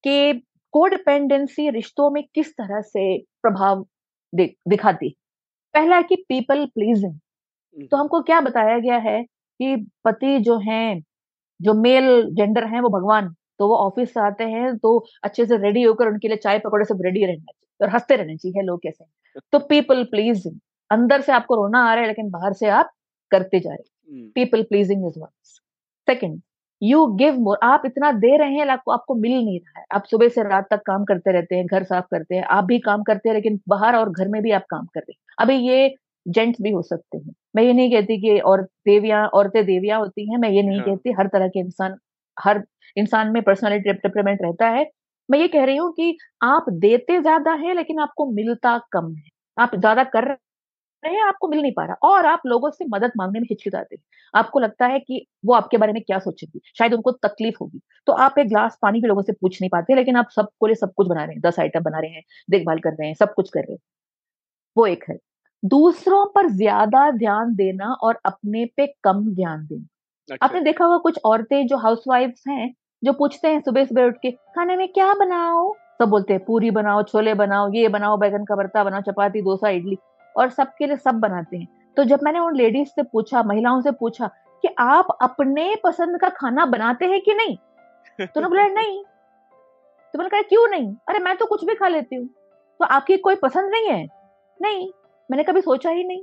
[0.05, 3.87] कि कोडिपेंडेंसी रिश्तों में किस तरह से प्रभाव
[4.33, 5.09] दिखाती?
[5.75, 7.19] पहला है कि पीपल प्लीजिंग
[7.91, 11.03] तो हमको क्या बताया गया है कि पति जो हैं
[11.61, 15.57] जो मेल जेंडर हैं वो भगवान तो वो ऑफ़िस से आते हैं तो अच्छे से
[15.57, 18.81] रेडी होकर उनके लिए चाय पकौड़े सब रेडी रहना चाहिए और हँसते रहने चाहिए लोग
[18.83, 19.05] कैसे
[19.53, 20.59] तो पीपल प्लीजिंग
[20.91, 22.91] अंदर से आपको रोना आ रहा है लेकिन बाहर से आप
[23.31, 25.29] करते जा रहे people pleasing is one
[26.09, 26.41] second
[26.83, 30.05] you give more आप इतना दे रहे हैं आपको आपको मिल नहीं रहा है। आप
[30.07, 33.03] सुबह से रात तक काम करते रहते हैं घर साफ़ करते हैं आप भी काम
[33.03, 35.95] करते हैं लेकिन बाहर और घर में भी आप काम कर रहे हैं। अभी ये
[36.27, 40.31] जेंट्स भी हो सकते हैं। मैं ये नहीं कहती कि और देवियाँ औरतें देवियाँ होती
[40.31, 40.87] हैं मैं ये नहीं हाँ.
[40.87, 41.97] कहती। हर तरह के इंसान
[42.37, 42.63] हर
[42.97, 44.87] इंसान में पर्सनालिटी टेम्परामेंट रहता है।
[45.29, 49.23] मैं ये कह रही हूँ कि आप देते ज़्यादा है लेकिन आपको मिलता कम है।
[49.57, 50.37] आप ज़्यादा कर
[51.07, 53.97] रहे हैं आपको मिल नहीं पा रहा और आप लोगों से मदद मांगने में हिचकिचाते
[53.97, 54.03] हैं।
[54.35, 56.61] आपको लगता है कि वो आपके बारे में क्या सोचेंगे?
[56.79, 59.95] शायद उनको तकलीफ़ होगी। तो आप एक ग्लास पानी के लोगों से पूछ नहीं पाते
[59.95, 62.79] लेकिन आप सबको लिए सब कुछ बना रहे हैं। दस आइटम बना रहे हैं देखभाल
[62.79, 63.81] कर रहे हैं सब कुछ कर रहे हैं।
[64.77, 65.17] वो एक है।
[65.63, 69.87] दूसरों पर ज़्यादा ध्यान देना और अपने पे कम ध्यान देना।
[70.29, 74.17] अच्छा। आपने देखा होगा कुछ औरतें जो हाउसवाइफ्स हैं जो पूछते हैं सुबह सुबह उठ
[74.23, 75.73] के खाने में क्या बनाओ?
[75.99, 79.69] सब बोलते हैं पूरी बनाओ छोले बनाओ ये बनाओ बैगन का भरता बनाओ चपाती डोसा
[79.71, 79.97] इडली।
[80.37, 83.91] और सबके लिए सब बनाते हैं। तो जब मैंने उन लेडीज़ से पूछा महिलाओं से
[83.91, 84.27] पूछा
[84.63, 87.57] कि आप अपने पसंद का खाना बनाते हैं कि नहीं?
[88.21, 89.05] तो उन्होंने बोला नहीं।
[90.13, 90.97] तो मैंने कहा क्यों नहीं?
[91.09, 92.27] अरे मैं तो कुछ भी खा लेती हूँ।
[92.81, 94.07] तो आपकी कोई पसंद नहीं है?
[94.63, 94.91] नहीं।
[95.31, 96.23] मैंने कभी सोचा ही नहीं।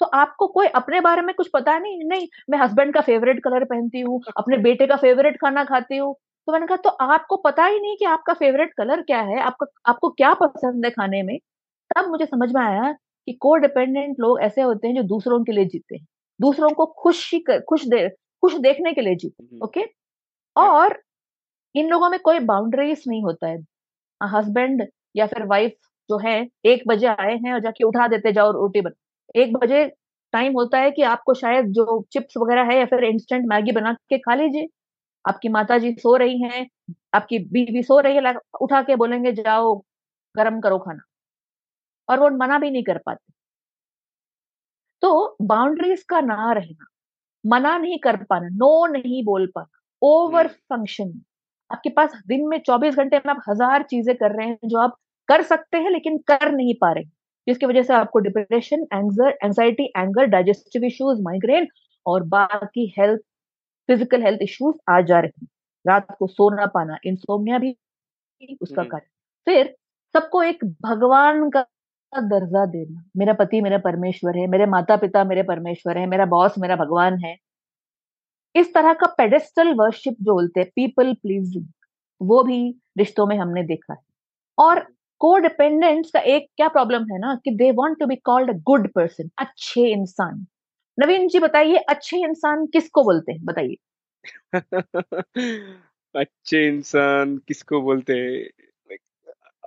[0.00, 2.04] तो आपको कोई अपने बारे में कुछ पता नहीं?
[2.04, 6.14] नहीं मैं हस्बैंड का फेवरेट कलर पहनती हूँ अपने बेटे का फेवरेट खाना खाती हूँ।
[6.46, 9.40] तो मैंने कहा तो आपको पता ही नहीं कि आपका फेवरेट कलर क्या है?
[9.40, 11.38] आपका आपको क्या पसंद है खाने में?
[11.96, 12.94] तब मुझे समझ में आया
[13.30, 16.06] कि को डिपेंडेंट लोग ऐसे होते हैं जो दूसरों के लिए जीते हैं।
[16.40, 18.08] दूसरों को खुशी कर, खुश दे
[18.42, 19.84] खुश देखने के लिए जीते ओके
[20.56, 21.02] और
[21.74, 23.58] इन लोगों में कोई बाउंड्रीज नहीं होता है।
[24.20, 24.82] हस्बैंड
[25.16, 25.74] या फिर वाइफ
[26.10, 29.86] जो है एक बजे आए हैं और जाके उठा देते जाओ रोटी बना। एक बजे
[30.32, 33.92] टाइम होता है कि आपको शायद जो चिप्स वगैरह है या फिर इंस्टेंट मैगी बना
[34.10, 34.68] के खा लीजिए।
[35.24, 36.66] आपकी माता जी सो रही हैं
[37.14, 39.76] आपकी बीवी सो रही है उठा के बोलेंगे जाओ
[40.34, 41.02] गर्म करो खाना।
[42.10, 43.32] और वो मना भी नहीं कर पाते।
[45.02, 46.86] तो बाउंड्रीज का ना रहना
[47.44, 51.12] मना नहीं कर पाना नो नहीं बोल पाना ओवर फ़ंक्शन
[51.70, 54.96] आपके पास दिन में 24 घंटे में आप हज़ार चीज़ें कर रहे हैं जो आप
[55.28, 57.04] कर सकते हैं लेकिन कर नहीं पा रहे
[57.46, 61.68] जिसकी वजह से आपको depression anger anxiety anger digestive issues migraine
[62.06, 63.20] और बाकी हेल्थ
[63.88, 65.48] फ़िज़िकल हेल्थ इश्यूज़ आ जा रहे हैं।
[65.84, 67.74] रात को सोना पाना इंसोमिया भी
[68.62, 69.06] उसका कारण।
[69.46, 69.74] फिर
[70.14, 71.64] सबको एक भगवान का
[72.18, 76.54] दर्जा देना। मेरा पति मेरा परमेश्वर है, मेरे माता पिता मेरे परमेश्वर है, मेरा बॉस
[76.58, 77.36] मेरा भगवान है।
[78.56, 81.66] इस तरह का पेडेस्टल वर्शिप जो बोलते हैं पीपल प्लीजिंग
[82.22, 84.00] वो भी रिश्तों में हमने देखा है।
[84.58, 84.80] और
[85.18, 88.92] को डिपेंडेंट्स का एक क्या प्रॉब्लम है ना कि they want to be called good
[88.92, 90.46] person अच्छे इंसान।
[90.98, 93.44] नवीन जी बताइए, अच्छे इंसान किसको बोलते हैं?
[93.44, 93.76] बताइए।
[96.16, 98.50] अच्छे इंसान किसको बोलते हैं?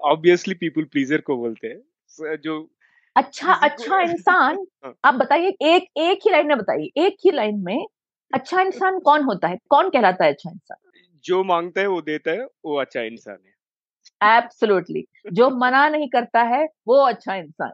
[0.01, 1.81] ऑब्वियसली पीपल प्लीजर को बोलते हैं।
[2.19, 2.69] जो
[3.15, 7.59] अच्छा अच्छा इंसान हाँ। आप बताइए एक एक ही लाइन में बताइए एक ही लाइन
[7.59, 7.85] में
[8.33, 10.77] अच्छा इंसान कौन होता है कौन कहलाता है अच्छा इंसान
[11.25, 16.41] जो माँगता है वो देता है वो अच्छा इंसान है एब्सोल्युटली जो मना नहीं करता
[16.41, 17.71] है वो अच्छा इंसान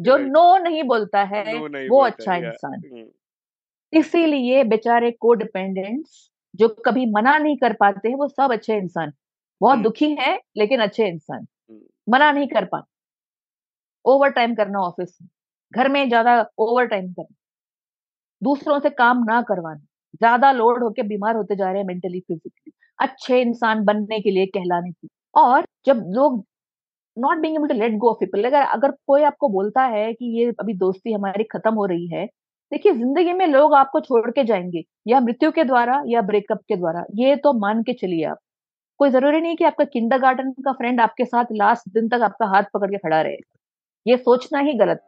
[0.00, 6.28] जो नो नहीं बोलता है नहीं वो बोलता अच्छा इंसान हम्म। इसीलिए बेचारे को डिपेंडेंट्स
[6.54, 9.12] जो कभी मना नहीं कर पाते हैं वो सब अच्छे इंसान
[9.60, 12.97] बहुत हम्म। दुखी है लेकिन अच्छे इंसान हम्म। मना नहीं कर पाते
[14.04, 15.28] ओवर टाइम करना ऑफ़िस में।
[15.74, 17.34] घर में ज़्यादा ओवर टाइम करना।
[18.42, 19.80] दूसरों से काम ना करवाना।
[20.14, 24.46] ज़्यादा लोड होके बीमार होते जा रहे हैं मेंटली, फिजिकली। अच्छे इंसान बनने के लिए
[24.48, 26.44] कहलाने की। और जब लोग
[27.16, 30.26] not being able to let go of people अगर अगर कोई आपको बोलता है कि
[30.38, 32.26] ये अभी दोस्ती हमारी खत्म हो रही है,
[32.72, 36.76] देखिए, ज़िंदगी में लोग आपको छोड़ के जाएँगे, या मृत्यु के द्वारा, या ब्रेकअप के
[36.76, 38.38] द्वारा। ये तो मान के चलिए आप।
[39.00, 42.46] कोई ज़रूरी नहीं कि आपका किंडर गार्डन का फ्रेंड आपके साथ लास्ट दिन तक आपका
[42.48, 43.36] हाथ पकड़ के खड़ा रहे।
[44.08, 45.02] ये सोचना ही गलत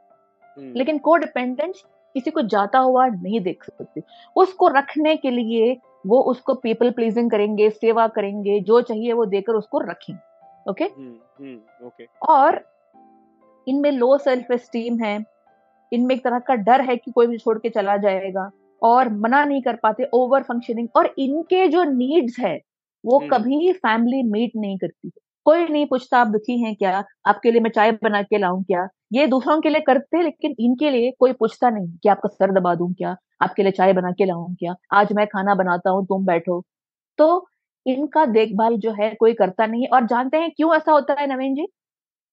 [0.57, 1.83] हम्म। लेकिन को डिपेंडेंस
[2.15, 4.03] किसी को जाता हुआ नहीं देख सकते।
[4.37, 9.53] उसको रखने के लिए वो उसको पीपल प्लीजिंग करेंगे सेवा करेंगे जो चाहिए वो देकर
[9.53, 10.85] उसको रखेंगे ओके
[11.87, 12.65] ओके और
[13.67, 15.19] इनमें लो सेल्फ एस्टीम है
[15.93, 18.51] इनमें एक तरह का डर है कि कोई भी छोड़ के चला जाएगा
[18.83, 22.59] और मना नहीं कर पाते ओवर फंक्शनिंग और इनके जो नीड्स है
[23.05, 25.11] वो हम्म। कभी फैमिली मीट नहीं करती।
[25.51, 27.05] कोई नहीं पूछता आप दुखी हैं क्या?
[27.27, 28.89] आपके लिए मैं चाय बना के लाऊं क्या?
[29.13, 32.51] ये दूसरों के लिए करते हैं लेकिन इनके लिए कोई पूछता नहीं कि आपका सर
[32.61, 33.17] दबा दूँ क्या?
[33.43, 34.75] आपके लिए चाय बना के लाऊं क्या?
[34.93, 36.65] आज मैं खाना बनाता हूँ तुम बैठो।
[37.19, 37.49] तो
[37.87, 41.55] इनका देखभाल जो है कोई करता नहीं और जानते हैं क्यों ऐसा होता है नवीन
[41.55, 41.67] जी?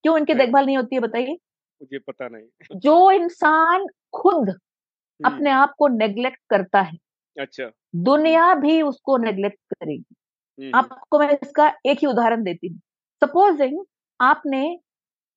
[0.04, 1.34] क्यों इनकी देखभाल नहीं होती है बताइए।
[1.82, 6.98] मुझे पता नहीं। जो इंसान खुद हम्म। अपने आप को नेग्लेक्ट करता है
[7.40, 10.16] अच्छा। दुनिया भी उसको नेग्लेक्ट करेगी।
[10.60, 12.80] हम्म। आपको मैं इसका एक ही उदाहरण देती हूँ।
[13.22, 13.78] सपोजिंग
[14.20, 14.64] आपने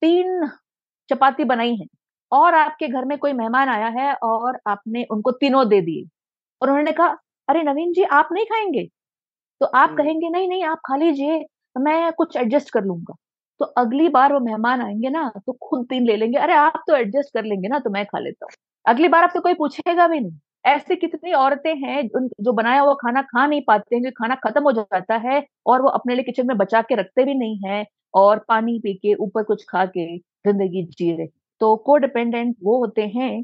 [0.02, 0.48] तीन
[1.08, 1.86] चपाती बनाई है
[2.32, 6.04] और आपके घर में कोई मेहमान आया है और आपने उनको तीनों दे दिए
[6.62, 7.08] और उन्होंने कहा
[7.48, 8.84] अरे नवीन जी आप नहीं खाएँगे?
[9.60, 11.44] तो आप। कहेंगे नहीं नहीं आप खा लीजिए
[11.76, 13.14] मैं कुछ एडजस्ट कर लूँगा।
[13.60, 16.96] तो अगली बार वो मेहमान आएँगे ना तो खुद तीन ले लेंगे अरे आप तो
[16.96, 18.52] एडजस्ट कर लेंगे ना तो मैं खा लेता हूँ।
[18.86, 22.08] अगली बार आपसे कोई पूछेगा भी नहीं। ऐसी कितनी औरतें हैं
[22.40, 25.88] जो बनाया हुआ खाना खा नहीं पाते हैं खाना खत्म हो जाता है और वो
[25.88, 29.42] अपने लिए किचन में बचा के रखते भी नहीं है और पानी पी के ऊपर
[29.42, 31.26] कुछ खा के ज़िंदगी जी रहे।
[31.60, 33.42] तो को डिपेंडेंट वो होते हैं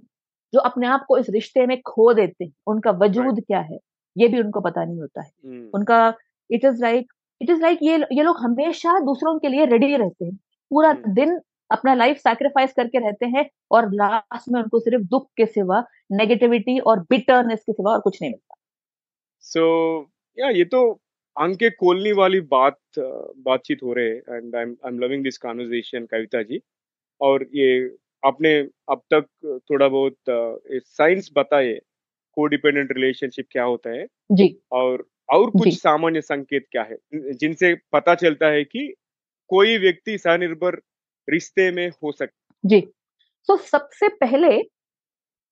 [0.52, 3.78] जो अपने आप को इस रिश्ते में खो देते हैं। उनका वजूद क्या है
[4.16, 5.74] ये भी उनको पता नहीं होता है। hmm.
[5.74, 6.14] उनका
[6.50, 10.24] it is like it is like ये ये लोग हमेशा दूसरों के लिए रेडी रहते
[10.24, 10.36] हैं।
[10.70, 11.08] पूरा hmm.
[11.08, 15.84] दिन अपना लाइफ सैक्रिफाइस करके रहते हैं और लास्ट में उनको सिर्फ़ दुख के सिवा
[16.12, 18.54] नेगेटिविटी और बिटरनेस के सिवा और कुछ नहीं मिलता।
[19.40, 21.00] सो so, या yeah, ये तो
[21.36, 22.78] अंके खोलने वाली बात
[23.38, 26.60] बातचीत हो रहे हैं and I am loving this conversation Kavita ji.
[27.20, 28.58] और ये आपने
[28.90, 29.26] अब तक
[29.70, 30.16] थोड़ा बहुत
[30.72, 31.80] साइंस बताए
[32.32, 36.96] कोडिपेंडेंट रिलेशनशिप क्या होता है। जी। और और कुछ सामान्य संकेत क्या है?
[37.14, 38.94] जिनसे पता चलता है कि
[39.48, 40.80] कोई व्यक्ति स्वनिर्भर
[41.28, 42.80] रिश्ते में हो सकता जी।
[43.48, 44.56] तो सबसे पहले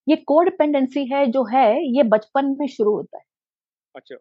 [0.08, 3.24] ये कोडिपेंडेंसी है जो है ये बचपन में शुरू होता है।
[3.94, 4.16] अच्छा।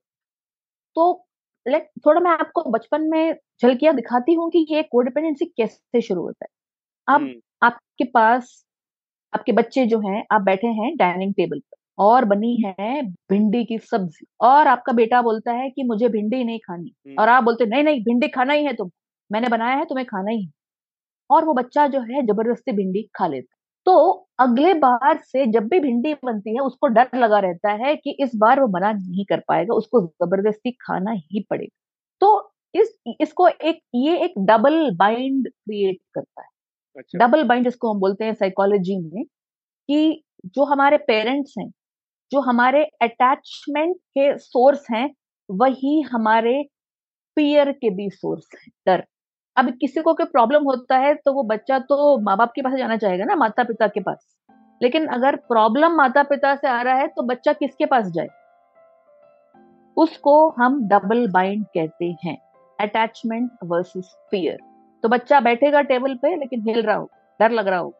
[0.96, 1.26] तो
[1.68, 6.46] लेट थोड़ा मैं आपको बचपन में झलकियाँ दिखाती हूँ कि ये कोडिपेंडेंसी कैसे शुरू होता
[6.46, 8.66] है। अब हम्म। आपके पास
[9.34, 13.78] आपके बच्चे जो हैं आप बैठे हैं डाइनिंग टेबल पर और बनी है भिंडी की
[13.78, 17.66] सब्ज़ी और आपका बेटा बोलता है कि मुझे भिंडी नहीं खानी हम्म। और आप बोलते
[17.66, 18.92] नहीं नहीं भिंडी खाना ही है तुम
[19.32, 20.52] मैंने बनाया है तुम्हें खाना ही है।
[21.34, 23.56] और वो बच्चा जो है ज़बरदस्ती भिंडी खा लेता
[23.88, 23.94] तो
[24.40, 28.32] अगले बार से जब भी भिंडी बनती है उसको डर लगा रहता है कि इस
[28.38, 31.76] बार वो मना नहीं कर पाएगा उसको ज़बरदस्ती खाना ही पड़ेगा।
[32.22, 36.48] तो इस इसको एक ये एक डबल बाइंड क्रिएट करता है।
[36.96, 39.24] अच्छा। डबल बाइंड जिसको हम बोलते हैं साइकोलॉजी में
[39.90, 41.70] कि जो हमारे पेरेंट्स हैं
[42.32, 45.10] जो हमारे अटैचमेंट के सोर्स हैं
[45.50, 46.64] वही हमारे
[47.38, 49.06] पियर के भी सोर्स है डर।
[49.58, 52.78] अब किसी को कोई प्रॉब्लम होता है तो वो बच्चा तो माँ बाप के पास
[52.78, 54.26] जाना चाहेगा ना माता पिता के पास।
[54.82, 58.28] लेकिन अगर प्रॉब्लम माता पिता से आ रहा है तो बच्चा किसके पास जाए?
[59.98, 62.38] उसको हम डबल बाइंड कहते हैं
[62.80, 64.58] अटैचमेंट वर्सेस फियर
[65.04, 67.94] तो बच्चा बैठेगा टेबल पे, लेकिन हिल रहा हो, डर लग रहा हो,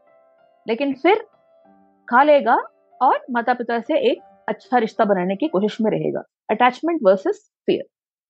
[0.68, 1.26] लेकिन फिर
[2.08, 2.58] खा लेगा
[3.02, 7.86] और माता पिता से एक अच्छा रिश्ता बनाने की कोशिश में रहेगा। अटैचमेंट वर्सेस फियर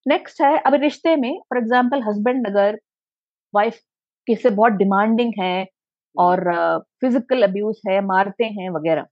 [0.05, 2.79] नेक्स्ट है अभी रिश्ते में फॉर एग्ज़ाम्पल हस्बैंड अगर
[3.53, 3.79] वाइफ
[4.27, 5.65] किसे बहुत डिमांडिंग है
[6.15, 6.39] और
[7.01, 9.05] फ़िज़िकल uh, अब्यूज है मारते हैं वगैरह।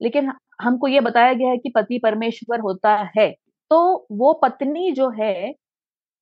[0.00, 3.30] लेकिन हमको ये बताया गया है कि पति परमेश्वर होता है
[3.70, 3.78] तो
[4.12, 5.34] वो पत्नी जो है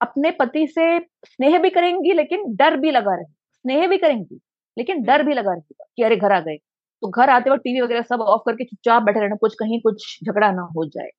[0.00, 4.40] अपने पति से स्नेह भी करेंगी लेकिन डर भी लगा रहे। स्नेह भी करेंगी
[4.76, 6.56] लेकिन डर भी लगा रहेगा कि अरे घर आ गए।
[7.02, 10.18] तो घर आते वक्त टीवी वगैरह सब ऑफ़ करके चुपचाप बैठे रहना कुछ कहीं कुछ
[10.24, 11.10] झगड़ा ना हो जाए।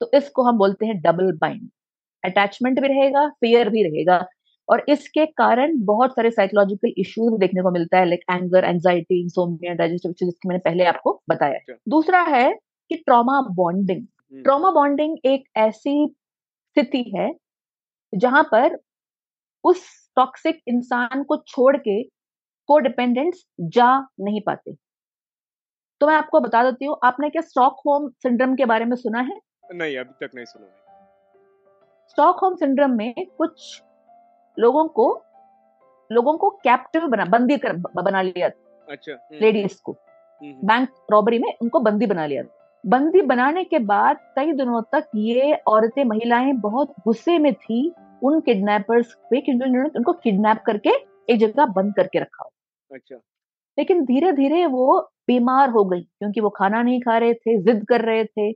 [0.00, 1.68] तो इसको हम बोलते हैं डबल बाइंड
[2.24, 4.18] अटैचमेंट भी रहेगा फियर भी रहेगा।
[4.70, 9.74] और इसके कारण बहुत सारे साइकोलॉजिकल इश्यूज़ देखने को मिलता है like anger anxiety insomnia
[9.74, 12.52] digestive जिसकी मैंने पहले आपको बताया। अच्छा। दूसरा है
[12.90, 17.30] कि ट्रॉमा बॉन्डिंग ट्रॉमा बॉन्डिंग एक ऐसी स्थिति है
[18.12, 18.78] जहाँ पर
[19.64, 19.82] उस
[20.16, 22.02] टॉक्सिक इंसान को छोड़ के
[22.68, 24.74] को डिपेंडेंट्स जा नहीं पाते।
[26.00, 29.20] तो मैं आपको बता देती हूँ आपने क्या स्टॉक होम सिंड्रम के बारे में सुना
[29.20, 29.38] है?
[29.74, 30.66] नहीं अभी तक नहीं सुना
[32.08, 33.82] स्टॉक होम सिंड्रम में कुछ
[34.60, 35.22] लोगों को
[36.12, 38.48] लोगों को कैप्टिव बना बंदी कर बना लिया
[38.90, 39.92] अच्छा लेडीज़ हम्म। को।
[40.66, 42.42] बैंक हम्म। रॉबरी में उनको बंदी बना लिया।
[42.86, 48.40] बंदी बनाने के बाद कई दिनों तक ये औरतें महिलाएँ बहुत गुस्से में थी उन
[48.40, 49.38] किडनैपर्स पे
[49.88, 50.90] उनको किडनैप करके
[51.30, 52.48] एक जगह बंद करके रखा।
[52.92, 53.16] अच्छा।
[53.78, 57.86] लेकिन धीरे धीरे वो बीमार हो गई क्योंकि वो खाना नहीं खा रहे थे जिद
[57.88, 58.52] कर रहे थे।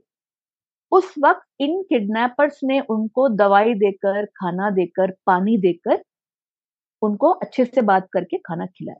[0.95, 6.03] उस वक्त इन किडनैपर्स ने उनको दवाई देकर खाना देकर पानी देकर
[7.01, 8.99] उनको अच्छे से बात करके खाना खिलाया।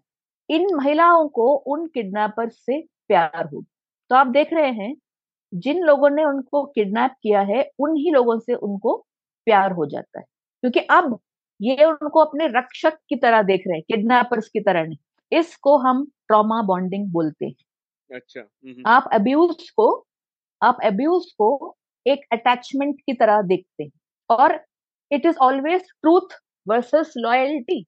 [0.49, 3.63] इन महिलाओं को उन किडनैपर्स से प्यार हो
[4.12, 4.95] तो आप देख रहे हैं
[5.53, 8.95] जिन लोगों ने उनको किडनैप किया है उन ही लोगों से उनको
[9.47, 10.25] प्यार हो जाता है।
[10.63, 11.17] क्योंकि अब
[11.60, 14.97] ये उनको अपने रक्षक की तरह देख रहे हैं किडनैपर्स की तरह नहीं।
[15.31, 17.55] इसको हम ट्रॉमा बॉन्डिंग बोलते हैं।
[18.12, 18.41] अच्छा
[18.88, 19.88] आप अब्यूज को
[20.62, 23.91] आप अब्यूज को एक अटैचमेंट की तरह देखते हैं।
[24.29, 24.59] और
[25.11, 27.85] it is always truth versus loyalty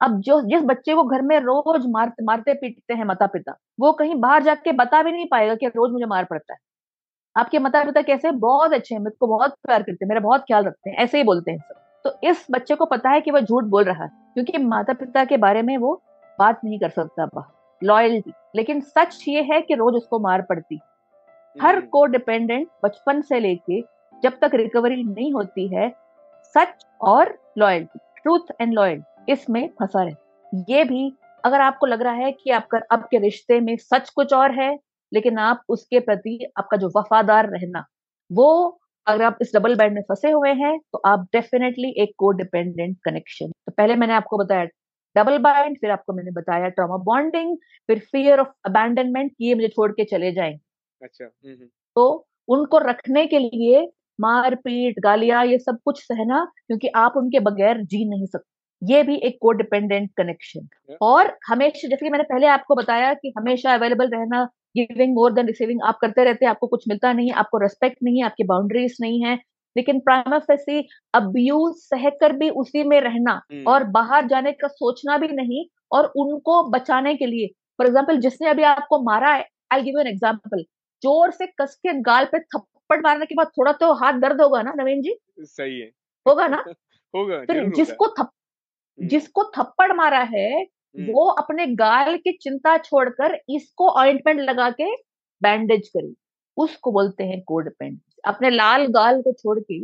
[0.00, 3.92] अब जो, जिस बच्चे को घर में रोज मारते मारते पीटते हैं माता पिता वो
[3.92, 6.58] कहीं बाहर जाके बता भी नहीं पाएगा कि रोज मुझे मार पड़ता है।
[7.36, 8.30] आपके माता पिता कैसे?
[8.32, 11.24] बहुत अच्छे हैं मुझको बहुत प्यार करते हैं, मेरा बहुत ख्याल रखते हैं, ऐसे ही
[11.24, 14.10] बोलते हैं सब। तो इस बच्चे को पता है कि वह झूठ बोल रहा है,
[14.34, 15.94] क्योंकि माता पिता के बारे में वो
[16.38, 17.28] बात नहीं कर सकता
[17.82, 20.78] लॉयल्टी लेकिन सच ये है कि रोज उसको मार पड़ती।
[21.62, 23.80] हर को डिपेंडेंट बचपन से लेके
[24.22, 25.88] जब तक रिकवरी नहीं होती है
[26.54, 30.14] सच और लॉयल्टी ट्रूथ एंड लॉयल्टी इसमें फंसा रहे।
[30.72, 31.12] ये भी
[31.44, 34.78] अगर आपको लग रहा है कि आपका आपके रिश्ते में सच कुछ और है
[35.12, 37.84] लेकिन आप उसके प्रति आपका जो वफादार रहना
[38.30, 38.48] वो
[39.06, 42.96] अगर आप इस डबल बैंड में फंसे हुए हैं तो आप डेफिनेटली एक को डिपेंडेंट
[43.04, 44.64] कनेक्शन तो पहले मैंने आपको बताया
[45.16, 47.56] डबल बाइंड फिर आपको मैंने बताया ट्रॉमा बॉन्डिंग
[47.88, 50.65] फिर फियर ऑफ़ अबैंडनमेंट ये मुझे छोड़ के चले जाएँगे।
[51.02, 51.24] अच्छा।
[51.96, 53.86] तो उनको रखने के लिए
[54.20, 59.02] मार पीट गालियाँ ये सब कुछ सहना क्योंकि आप उनके बगैर जी नहीं सकते ये
[59.02, 63.74] भी एक को डिपेंडेंट कनेक्शन और हमेशा जैसे कि मैंने पहले आपको बताया कि हमेशा
[63.74, 64.44] अवेलेबल रहना
[64.76, 68.18] गिविंग मोर देन रिसीविंग आप करते रहते हैं आपको कुछ मिलता नहीं आपको रेस्पेक्ट नहीं
[68.18, 69.38] है आपकी बाउंड्रीज नहीं है
[69.76, 75.64] लेकिन प्राइमाफेसी अब्यूज सहकर भी उसी में रहना। और बाहर जाने का सोचना भी नहीं
[75.92, 77.46] और उनको बचाने के लिए।
[77.78, 80.64] फॉर एग्ज़ाम्पल जिसने अभी आपको मारा है आई गिव एन एग्ज़ाम्पल
[81.02, 84.62] ज़ोर से कस के गाल पे थप्पड़ मारने के बाद थोड़ा तो हाथ दर्द होगा
[84.62, 85.16] ना नवीन जी?
[85.40, 85.90] सही है।
[86.26, 86.64] होगा ना?
[87.14, 88.30] होगा फिर जिसको थप
[88.98, 94.70] हम्म। जिसको थप्पड़ मारा है हम्म। वो अपने गाल की चिंता छोड़कर इसको ऑइंटमेंट लगा
[94.70, 94.94] के
[95.42, 96.14] बैंडेज करी।
[96.56, 99.80] उसको बोलते हैं कोड पेंट अपने लाल गाल को छोड़ के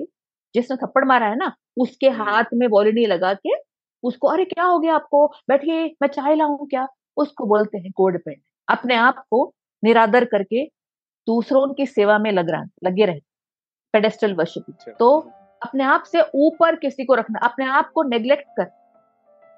[0.54, 3.54] जिसने थप्पड़ मारा है ना उसके हम्म। हाथ में वॉलिनी लगा के
[4.02, 5.26] उसको अरे क्या हो गया आपको?
[5.48, 6.86] बैठिए मैं चाय लाऊं क्या?
[7.16, 10.64] उसको बोलते हैं कोड पेंट अपने आप को निरादर करके
[11.26, 13.20] दूसरों की सेवा में लग रहा लगे रहे
[13.94, 15.08] पेडेस्टल वर्शिप अच्छा। तो
[15.62, 18.70] अपने आप से ऊपर किसी को रखना अपने आप को नेग्लेक्ट कर।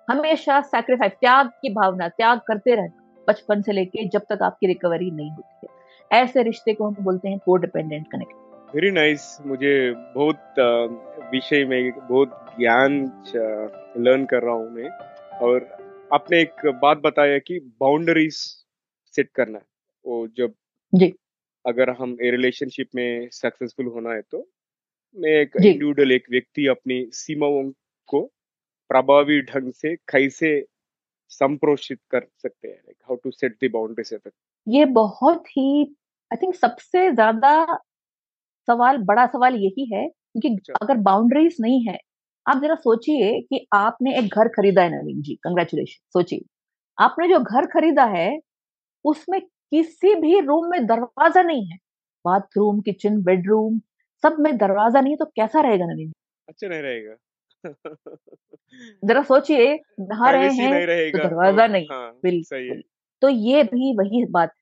[0.09, 5.11] हमेशा सैक्रिफाइस त्याग की भावना त्याग करते रहना बचपन से लेके जब तक आपकी रिकवरी
[5.11, 9.75] नहीं होती है। ऐसे रिश्ते को हम बोलते हैं को डिपेंडेंट कनेक्ट वेरी नाइस मुझे
[10.15, 10.55] बहुत
[11.33, 13.01] विषय में बहुत ज्ञान
[13.99, 14.91] लर्न कर रहा हूँ मैं।
[15.39, 15.69] और
[16.13, 18.35] आपने एक बात बताया कि बाउंड्रीज
[19.15, 19.59] सेट करना
[20.05, 20.53] वो जब
[20.93, 21.15] जी।
[21.65, 24.47] अगर हम रिलेशनशिप में सक्सेसफुल होना है तो
[25.17, 27.71] मैं एक इंडिविजुअल एक व्यक्ति अपनी सीमाओं
[28.09, 28.23] को
[28.91, 30.51] प्रभावी ढंग से कैसे
[31.31, 34.15] संप्रोषित कर सकते हैं like how to set the boundaries
[34.67, 35.83] ये बहुत ही
[36.31, 37.55] आई थिंक सबसे ज़्यादा
[38.69, 41.99] सवाल बड़ा सवाल यही है क्योंकि अच्छा। अगर बाउंड्रीज नहीं है
[42.47, 46.41] आप जरा सोचिए कि आपने एक घर खरीदा है नवीन जी कंग्रेचुलेशन सोचिए।
[46.99, 48.29] आपने जो घर खरीदा है
[49.05, 49.41] उसमें
[49.75, 51.77] किसी भी रूम में दरवाज़ा नहीं है।
[52.25, 53.79] बाथरूम किचन बेडरूम
[54.25, 56.13] सब में दरवाज़ा नहीं है तो कैसा रहेगा नवीन?
[56.49, 57.17] अच्छा नहीं रहेगा।
[59.03, 60.81] जरा सोचिए नहा रहे हैं
[61.13, 62.83] तो दरवाज़ा नहीं हाँ बिल्कुल।
[63.23, 64.53] तो ये भी वही बात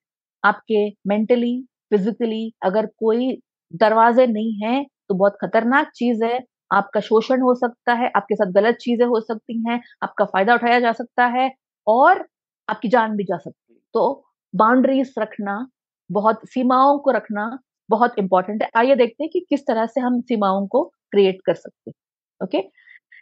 [0.45, 1.53] आपके मेंटली
[1.91, 3.33] फिजिकली अगर कोई
[3.75, 6.41] दरवाजे नहीं है तो बहुत खतरनाक चीज़ है।
[6.73, 10.81] आपका शोषण हो सकता है आपके साथ गलत चीज़ें हो सकती हैं आपका फ़ायदा उठाया
[10.81, 11.51] जा सकता है
[11.87, 12.27] और
[12.69, 14.05] आपकी जान भी जा सकती है। तो
[14.55, 15.67] बाउंड्रीज रखना
[16.11, 20.21] बहुत सीमाओं को रखना बहुत इंपॉर्टेंट है। आइए देखते हैं कि किस तरह से हम
[20.21, 21.95] सीमाओं को क्रिएट कर सकते हैं।
[22.41, 22.63] ओके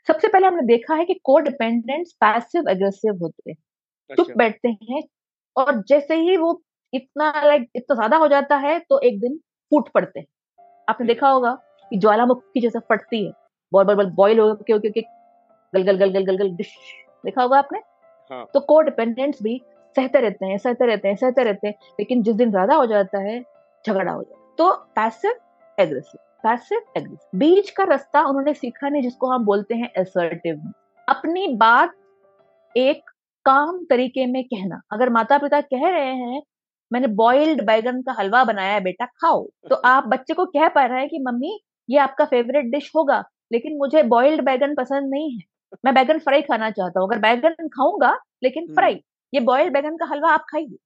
[0.08, 3.56] सबसे पहले हमने देखा है कि को डिपेंडेंट्स पैसिव एग्रेसिव होते हैं।
[4.10, 5.02] चुप अच्छा। बैठते हैं
[5.56, 6.60] और जैसे ही वो
[6.92, 9.36] इतना लाइक इतना ज़्यादा हो जाता है तो एक दिन
[9.72, 10.26] फूट पड़ते हैं।
[10.88, 11.52] आपने देखा होगा
[11.90, 13.32] कि ज्वालामुखी जैसे फटती है।
[13.72, 15.00] बॉल बॉल बॉल बॉयल हो के के
[15.72, 16.74] गल गल गल गल गल गल डिश
[17.24, 17.78] देखा होगा आपने?
[18.30, 19.60] हाँ। तो को डिपेंडेंट्स भी
[19.96, 23.18] सहते रहते हैं सहते रहते हैं सहते रहते हैं लेकिन जिस दिन ज़्यादा हो जाता
[23.18, 23.40] है
[23.84, 25.34] झगड़ा हो जाता है। तो पैसिव
[25.78, 30.60] एग्रेसिव पैसिव एग्रेसिव बीच का रास्ता उन्होंने सीखा नहीं जिसको हम बोलते हैं असर्टिव
[31.08, 31.94] अपनी बात
[32.74, 33.02] एक
[33.46, 36.42] काम तरीके में कहना। अगर माता पिता कह रहे हैं
[36.90, 40.84] मैंने बॉइल्ड बैगन का हलवा बनाया है बेटा खाओ। तो आप बच्चे को कह पा
[40.84, 43.22] रहे हैं कि मम्मी ये आपका फेवरेट डिश होगा
[43.52, 45.42] लेकिन मुझे बॉइल्ड बैगन पसंद नहीं है।
[45.84, 49.00] मैं बैगन फ्राई खाना चाहता हूँ। अगर बैगन खाऊँगा लेकिन हम्म। फ्राई
[49.32, 50.76] ये बॉइल्ड बैगन का हलवा आप खाइए।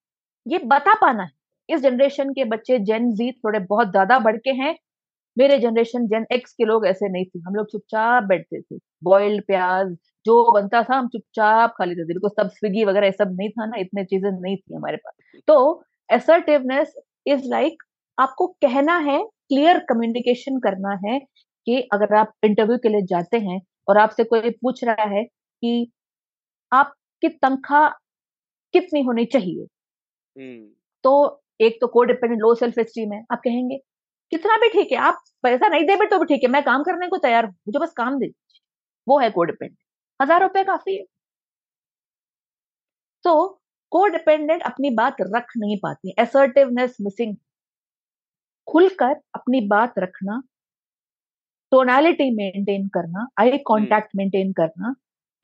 [0.46, 1.30] ये बता पाना है।
[1.68, 4.76] इस जनरेशन के बच्चे जेन जी थोड़े बहुत ज़्यादा बढ़ के हैं।
[5.36, 9.44] मेरे जनरेशन जेन एक्स के लोग ऐसे नहीं थे। हम लोग चुपचाप बैठते थे। बॉइल्ड
[9.46, 9.88] प्याज,
[10.26, 13.66] जो बनता था हम चुपचाप खा लेते थे। बिकॉज़ सब स्विगी वगैरह सब नहीं था
[13.66, 16.94] ना, इतने चीज़ें नहीं थी हमारे पास। तो असर्टिवनेस
[17.26, 17.82] इज़ लाइक
[18.18, 21.18] आपको कहना है क्लियर कम्युनिकेशन करना है
[21.66, 25.90] कि अगर आप इंटरव्यू के लिए जाते हैं और आपसे कोई पूछ रहा है कि
[26.72, 27.88] आपकी तनख्वाह
[28.74, 29.64] कितनी होनी चाहिए।
[30.36, 30.68] हम्म।
[31.04, 33.78] तो एक तो को डिपेंडेंट लो सेल्फ एस्टीम है आप कहेंगे
[34.32, 37.08] कितना भी ठीक है आप पैसा नहीं दे तो भी ठीक है मैं काम करने
[37.08, 38.30] को तैयार हूँ मुझे बस काम दे
[39.06, 39.78] वो है को डिपेंडेंट
[40.20, 41.04] हज़ार रुपए काफ़ी है।
[43.24, 43.34] तो
[43.92, 47.34] को डिपेंडेंट अपनी बात रख नहीं पाती। असर्टिवनेस मिसिंग
[48.68, 50.40] खुलकर अपनी बात रखना
[51.72, 54.94] टोनालिटी मेंटेन करना आई कांटेक्ट मेंटेन करना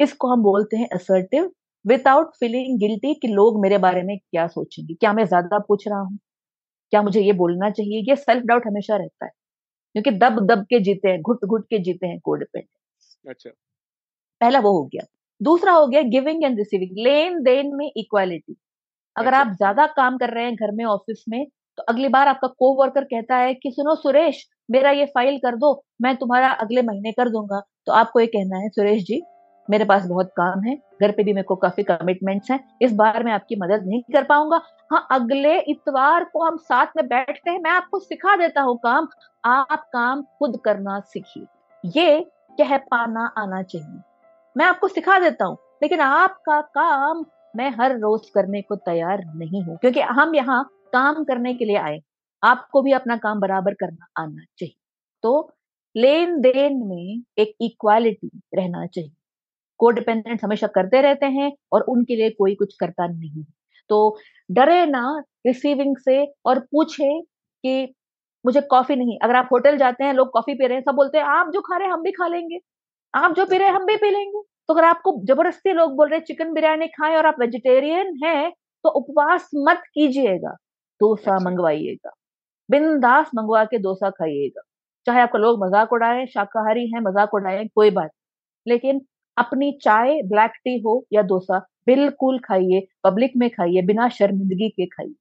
[0.01, 1.51] इसको हम बोलते हैं असर्टिव
[1.85, 4.95] विदाउट फीलिंग गिल्टी कि लोग मेरे बारे में क्या सोचेंगे?
[4.95, 6.19] क्या मैं ज़्यादा पूछ रहा हूँ?
[6.93, 8.01] क्या मुझे ये बोलना चाहिए?
[8.11, 9.31] ये सेल्फ डाउट हमेशा रहता है।
[9.95, 13.51] क्योंकि दब दब के जीते हैं घुट घुट के जीते हैं को डिपेंडेंट अच्छा।
[14.41, 15.03] पहला वो हो गया।
[15.41, 18.57] दूसरा हो गया गिविंग एंड रिसीविंग लेन देन में इक्वालिटी
[19.17, 21.45] अगर अच्छा। आप ज़्यादा काम कर रहे हैं घर में ऑफ़िस में
[21.79, 25.57] तो अगली बार आपका को वर्कर कहता है कि सुनो सुरेश मेरा ये फ़ाइल कर
[25.59, 29.23] दो मैं तुम्हारा अगले महीने कर दूँगा। तो आपको ये कहना है सुरेश जी
[29.71, 33.23] मेरे पास बहुत काम है, घर पे भी मेरे को काफ़ी कमिटमेंट्स हैं, इस बार
[33.25, 37.59] मैं आपकी मदद नहीं कर पाऊँगा। हाँ अगले इतवार को हम साथ में बैठते हैं,
[37.59, 39.09] मैं आपको सिखा देता हूँ काम,
[39.45, 41.47] आप काम खुद करना सीखिए,
[41.85, 42.21] ये
[42.59, 44.01] कह पाना आना चाहिए।
[44.57, 49.63] मैं आपको सिखा देता हूँ, लेकिन आपका काम मैं हर रोज करने को तैयार नहीं
[49.63, 52.01] हूँ, क्योंकि हम यहाँ काम करने के लिए आए,
[52.43, 54.75] आपको भी अपना काम बराबर करना आना चाहिए।
[55.25, 55.51] तो
[55.95, 59.11] लेन देन में एक इक्वालिटी रहना चाहिए।
[59.81, 63.45] को डिपेंडेंट हमेशा करते रहते हैं और उनके लिए कोई कुछ करता नहीं।
[63.91, 64.17] तो
[64.51, 65.03] डरे ना
[65.47, 67.95] रिसीविंग से और पूछे कि
[68.45, 71.19] मुझे कॉफ़ी नहीं अगर आप होटल जाते हैं लोग कॉफ़ी पी रहे हैं सब बोलते
[71.19, 72.59] हैं आप जो खा रहे हैं हम भी खा लेंगे।
[73.15, 76.09] आप जो पी रहे हैं हम भी पी लेंगे। तो अगर आपको ज़बरदस्ती लोग बोल
[76.09, 78.51] रहे हैं चिकन बिरयानी खाएँ और आप वेजिटेरियन हैं
[78.85, 80.51] तो उपवास मत कीजिएगा
[81.01, 82.11] डोसा अच्छा। मंगवाइएगा
[82.69, 84.63] बिंदास मंगवा के डोसा खाइएगा।
[85.07, 88.11] चाहे आपका लोग मज़ाक उड़ाए शाकाहारी हैं मज़ाक उड़ाए कोई बात
[88.67, 89.01] लेकिन
[89.39, 94.87] अपनी चाय ब्लैक टी हो या डोसा बिल्कुल खाइए पब्लिक में खाइए बिना शर्मिंदगी के
[94.87, 95.15] खाइए।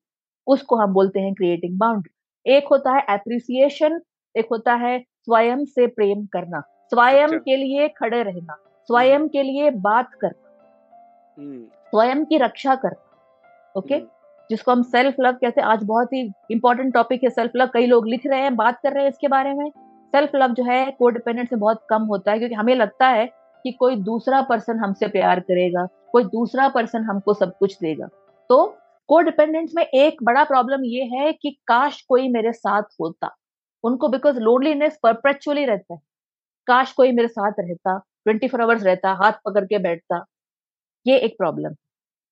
[0.47, 3.99] उसको हम बोलते हैं क्रिएटिंग बाउंड्री एक होता है एप्रिसिएशन
[4.36, 8.55] एक होता है स्वयं से प्रेम करना। स्वयं अच्छा। के लिए खड़े रहना
[8.89, 10.49] स्वयं के लिए बात करना।
[11.39, 13.95] हम्म। स्वयं की रक्षा करना ओके?
[13.95, 14.07] हम्म।
[14.49, 17.86] जिसको हम सेल्फ लव कहते हैं आज बहुत ही इंपॉर्टेंट टॉपिक है सेल्फ लव कई
[17.86, 19.70] लोग लिख रहे हैं बात कर रहे हैं इसके बारे में।
[20.14, 23.72] सेल्फ लव जो है कोडिपेंडेंट से बहुत कम होता है क्योंकि हमें लगता है कि
[23.72, 28.07] कोई दूसरा पर्सन हमसे प्यार करेगा, कोई दूसरा पर्सन हमको सब कुछ देगा।
[28.49, 28.66] तो
[29.10, 33.36] को डिपेंडेंस में एक बड़ा प्रॉब्लम ये है कि काश कोई मेरे साथ होता।
[33.84, 35.99] उनको बिकॉज़ लोनलीनेस परपेचुअली रहता है।
[36.68, 40.24] काश कोई मेरे साथ रहता ट्वेंटी फोर आवर्स रहता, हाथ पकड़ के बैठता।
[41.05, 41.76] ये एक प्रॉब्लम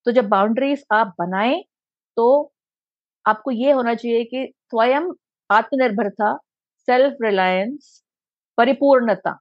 [0.06, 1.64] तो जब बाउंड्रीज आप बनाए
[2.18, 2.52] तो
[3.26, 5.10] आपको ये होना चाहिए कि स्वयं
[5.50, 6.36] आत्मनिर्भरता
[6.88, 8.04] सेल्फ रिलायंस
[8.58, 9.38] परिपूर्णता।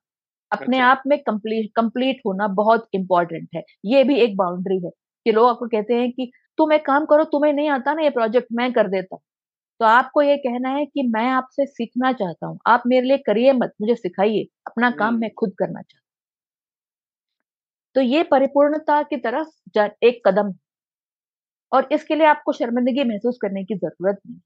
[0.53, 4.91] अपने अच्छा। आप में कंप्लीट कंप्लीट होना बहुत इंपॉर्टेंट है। ये भी एक बाउंड्री है
[5.27, 8.11] कि लोग आपको कहते हैं कि तुम एक काम करो तुम्हें नहीं आता ना ये
[8.13, 9.17] प्रोजेक्ट मैं कर देता
[9.81, 13.53] तो आपको ये कहना है कि मैं आपसे सीखना चाहता हूँ। आप मेरे लिए करिए
[13.55, 16.01] मत मुझे सिखाइए। अपना काम। मैं खुद करना चाहता
[17.97, 20.53] तो ये परिपूर्णता की तरफ़ एक कदम।
[21.73, 24.39] और इसके लिए आपको शर्मिंदगी महसूस करने की ज़रूरत नहीं।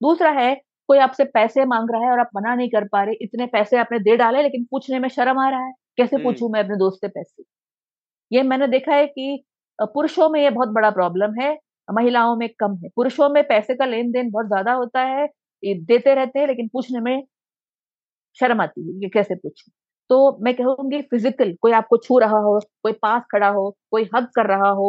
[0.00, 0.54] दूसरा है
[0.90, 3.76] कोई आपसे पैसे मांग रहा है और आप मना नहीं कर पा रहे इतने पैसे
[3.78, 5.72] आपने दे डाले लेकिन पूछने में शर्म आ रहा है?
[5.98, 7.42] कैसे। पूछूँ मैं अपने दोस्त से पैसे?
[8.30, 9.44] ये मैंने देखा है कि
[9.94, 11.52] पुरुषों में ये बहुत बड़ा प्रॉब्लम है
[11.88, 15.28] महिलाओं में कम है। पुरुषों में पैसे का लेन देन बहुत ज़्यादा होता है
[15.62, 17.22] देते रहते हैं लेकिन पूछने में
[18.38, 19.70] शर्म आती है ये कैसे पूछू?
[20.10, 24.30] तो मैं कहूँगी फ़िज़िकल कोई आपको छू रहा हो कोई पास खड़ा हो कोई हक
[24.36, 24.88] कर रहा हो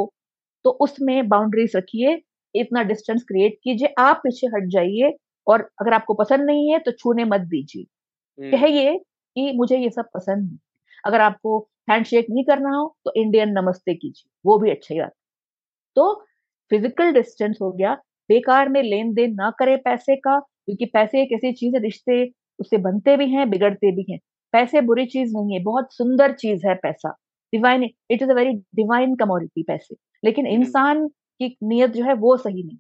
[0.65, 2.19] तो उसमें बाउंड्रीज रखिए
[2.55, 5.11] इतना डिस्टेंस क्रिएट कीजिए आप पीछे हट जाइए
[5.47, 7.85] और अगर आपको पसंद नहीं है तो छूने मत दीजिए।
[8.53, 8.97] कहिए
[9.35, 10.59] कि मुझे ये सब पसंद नहीं।
[11.03, 15.11] अगर आपको हैंडशेक नहीं करना हो तो इंडियन नमस्ते कीजिए वो भी अच्छा ही आता
[15.97, 16.13] तो
[16.71, 17.93] फ़िज़िकल डिस्टेंस हो गया
[18.29, 22.23] बेकार में लेन देन ना करे पैसे का क्योंकि पैसे एक ऐसी चीज़ है रिश्ते
[22.59, 24.19] उससे बनते भी हैं बिगड़ते भी हैं।
[24.53, 27.09] पैसे बुरी चीज़ नहीं है बहुत सुंदर चीज़ है पैसा।
[27.53, 32.37] Divine it is a very divine commodity पैसे। लेकिन। इंसान की नीयत जो है वो
[32.37, 32.77] सही नहीं।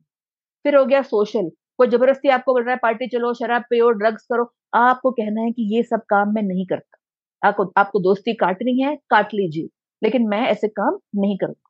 [0.65, 1.51] फिर हो गया सोशल।
[1.81, 4.43] कोई ज़बरदस्ती आपको बोल रहा है पार्टी चलो शराब पियो ड्रग्स करो
[4.75, 6.97] आपको कहना है कि ये सब काम मैं नहीं करता।
[7.41, 9.67] आपको आपको दोस्ती काटनी है काट लीजिए
[10.01, 11.69] लेकिन मैं ऐसे काम नहीं करूँगा।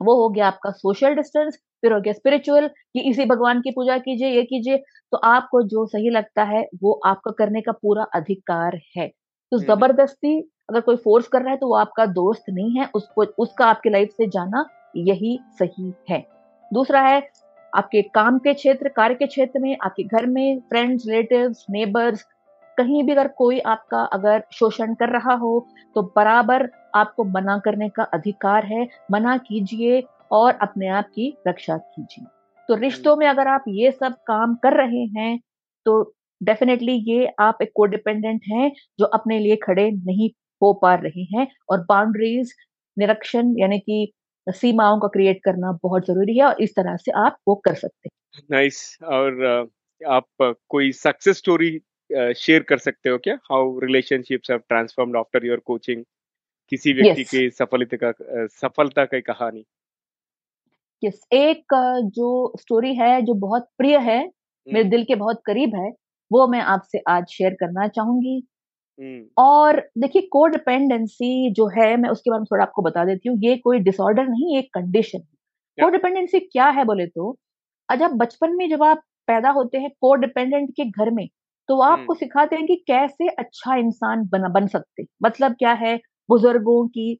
[0.00, 3.96] वो हो गया आपका सोशल डिस्टेंस फिर हो गया स्पिरिचुअल कि इसी भगवान की पूजा
[3.98, 4.76] कीजिए ये कीजिए
[5.12, 9.66] तो आपको जो सही लगता है वो आपका करने का पूरा अधिकार है। तो हम्म।
[9.66, 10.38] ज़बरदस्ती
[10.70, 13.90] अगर कोई फोर्स कर रहा है तो वो आपका दोस्त नहीं है उसको उसका आपके
[13.90, 14.64] लाइफ से जाना
[14.96, 16.24] यही सही है।
[16.70, 17.20] दूसरा है
[17.72, 22.22] आपके काम के क्षेत्र कार्य के क्षेत्र में आपके घर में फ्रेंड्स रिलेटिव्स नेबर्स
[22.78, 27.88] कहीं भी अगर कोई आपका अगर शोषण कर रहा हो तो बराबर आपको मना करने
[27.88, 30.02] का अधिकार है। मना कीजिए
[30.32, 32.24] और अपने आप की रक्षा कीजिए।
[32.68, 35.38] तो रिश्तों में अगर आप ये सब काम कर रहे हैं
[35.86, 36.02] तो
[36.40, 40.30] डेफिनेटली ये आप एक कोडिपेंडेंट हैं जो अपने लिए खड़े नहीं
[40.62, 42.52] हो पा रहे हैं और बाउंड्रीज
[42.96, 44.12] निरीक्षण यानी कि
[44.50, 48.08] सीमाओं का क्रिएट करना बहुत ज़रूरी है और इस तरह से आप वो कर सकते
[48.08, 49.10] हैं नाइस nice.
[49.10, 49.68] और
[50.00, 51.78] आप कोई सक्सेस स्टोरी
[52.10, 56.04] शेयर कर सकते हो क्या how relationships have transformed after your coaching
[56.72, 57.30] किसी व्यक्ति yes.
[57.30, 58.12] की सफलता का
[58.46, 59.64] सफलता की कहानी
[61.02, 61.32] यस yes.
[61.32, 61.74] एक
[62.14, 65.90] जो स्टोरी है जो बहुत प्रिय है मेरे हम्म। दिल के बहुत करीब है
[66.30, 68.40] वो मैं आपसे आज शेयर करना चाहूँगी
[69.36, 73.56] और देखिए कोडिपेंडेंसी जो है मैं उसके बारे में थोड़ा आपको बता देती हूँ ये
[73.58, 75.18] कोई डिसऑर्डर नहीं एक कंडीशन
[75.78, 77.36] कोडिपेंडेंसी क्या है बोले तो?
[77.88, 81.26] जब बचपन में जब आप पैदा होते हैं कोडिपेंडेंट के घर में
[81.68, 85.96] तो आपको सिखाते हैं कि कैसे अच्छा इंसान बन बन सकते मतलब क्या है?
[86.28, 87.10] बुज़ुर्गों की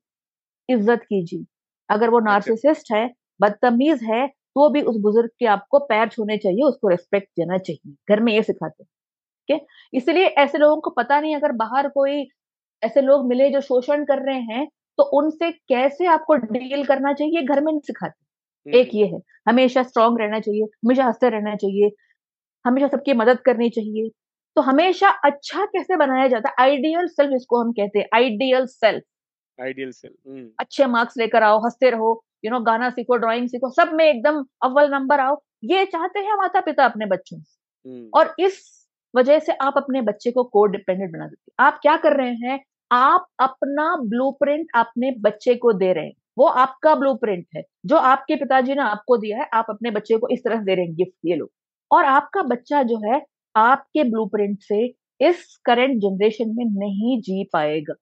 [0.68, 1.44] इज़्ज़त कीजिए।
[1.88, 3.06] अगर वो नार्सिसिस्ट है।
[3.40, 7.94] बदतमीज है तो भी उस बुज़ुर्ग के आपको पैर छूने चाहिए उसको रेस्पेक्ट देना चाहिए।
[8.10, 8.88] घर में ये सिखाते हैं।
[9.48, 12.26] ठीक है इसलिए ऐसे लोगों को पता नहीं अगर बाहर कोई
[12.82, 14.66] ऐसे लोग मिले जो शोषण कर रहे हैं
[14.98, 19.82] तो उनसे कैसे आपको डील करना चाहिए घर में नहीं सिखाते। एक ये है हमेशा
[19.82, 21.90] स्ट्रांग रहना चाहिए हमेशा हँसते रहना चाहिए
[22.64, 24.08] हमेशा सबकी मदद करनी चाहिए।
[24.56, 26.54] तो हमेशा अच्छा कैसे बनाया जाता है?
[26.60, 29.02] आइडियल सेल्फ इसको हम कहते हैं आइडियल सेल्फ
[29.58, 32.10] आइडियल सेल्फ अच्छे मार्क्स लेकर आओ हँसते रहो
[32.44, 36.36] यू नो गाना सीखो ड्राइंग सीखो सब में एकदम अव्वल नंबर आओ। ये चाहते हैं
[36.38, 38.58] माता पिता अपने बच्चों से। और इस
[39.16, 42.64] वजह से आप अपने बच्चे को कोड डिपेंडेंट बना देते आप क्या कर रहे हैं?
[42.92, 48.36] आप अपना ब्लूप्रिंट अपने बच्चे को दे रहे हैं। वो आपका ब्लूप्रिंट है। जो आपके
[48.36, 51.12] पिताजी ने आपको दिया है, आप अपने बच्चे को इस तरह दे रहे हैं गिफ्ट
[51.24, 51.50] ये लोग।
[51.92, 53.22] और आपका बच्चा जो है,
[53.56, 57.94] आपके ब्लूप्रिंट से इस करंट जनरेशन में नहीं जी पाएगा।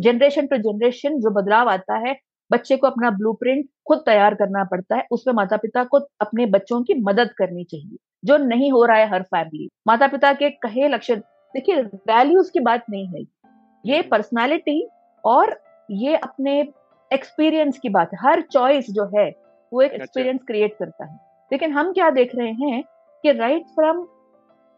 [0.00, 2.16] जनरेशन टू जनरेशन जो बदलाव आता है,
[2.52, 6.82] बच्चे को अपना ब्लूप्रिंट खुद तैयार करना पड़ता है। उसमें माता पिता को अपने बच्चों
[6.82, 10.88] की मदद करनी चाहिए। जो नहीं हो रहा है हर फैमिली माता पिता के कहे
[10.88, 11.16] लक्ष्य
[11.54, 13.22] देखिए वैल्यूज़ की बात नहीं है।
[13.84, 14.86] ये पर्सनालिटी
[15.24, 15.58] और
[15.90, 16.60] ये अपने
[17.10, 19.28] एक्सपीरियंस की बात है। हर चॉइस जो है
[19.72, 21.18] वो एक एक्सपीरियंस अच्छा। क्रिएट करता है।
[21.50, 22.82] लेकिन हम क्या देख रहे हैं
[23.24, 24.06] कि right from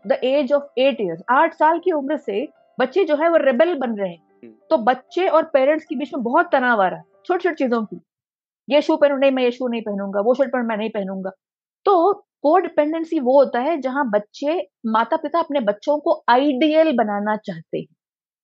[0.05, 2.47] the age of eight years आठ साल की उम्र से
[2.79, 6.23] बच्चे जो है वो रेबल बन रहे हैं। तो बच्चे और पेरेंट्स के बीच में
[6.23, 8.01] बहुत तनाव आ रहा है छोटी छोटी चीज़ों की।
[8.69, 11.31] ये शू पहनू नहीं मैं ये शू नहीं पहनूँगा वो शर्ट पहनू मैं नहीं पहनूँगा।
[11.87, 12.13] तो
[12.45, 17.79] को डिपेंडेंसी वो होता है जहाँ बच्चे माता पिता अपने बच्चों को आइडियल बनाना चाहते
[17.79, 17.87] हैं।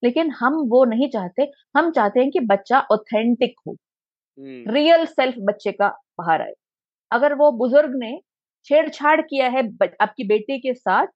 [0.03, 3.75] लेकिन हम वो नहीं चाहते। हम चाहते हैं कि बच्चा ऑथेंटिक हो।
[4.67, 5.89] रियल सेल्फ बच्चे का
[6.19, 6.53] बाहर आए।
[7.11, 8.19] अगर वो बुज़ुर्ग ने
[8.67, 9.63] छेड़छाड़ किया है
[10.01, 11.07] आपकी बेटी के साथ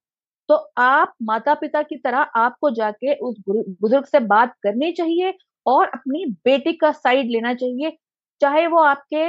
[0.50, 5.34] तो आप माता पिता की तरह आपको जाके उस बुज़ुर्ग से बात करनी चाहिए
[5.66, 7.98] और अपनी बेटी का साइड लेना चाहिए।
[8.42, 9.26] चाहे वो आपके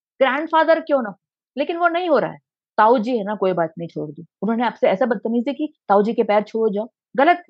[0.00, 1.16] ग्रैंडफादर क्यों ना हो
[1.56, 2.38] लेकिन वो नहीं हो रहा है।
[2.78, 6.02] ताऊ जी है ना कोई बात नहीं छोड़ दो। उन्होंने आपसे ऐसा बदतमीजी की ताऊ
[6.02, 7.42] जी के पैर छोड़ जाओ। गलत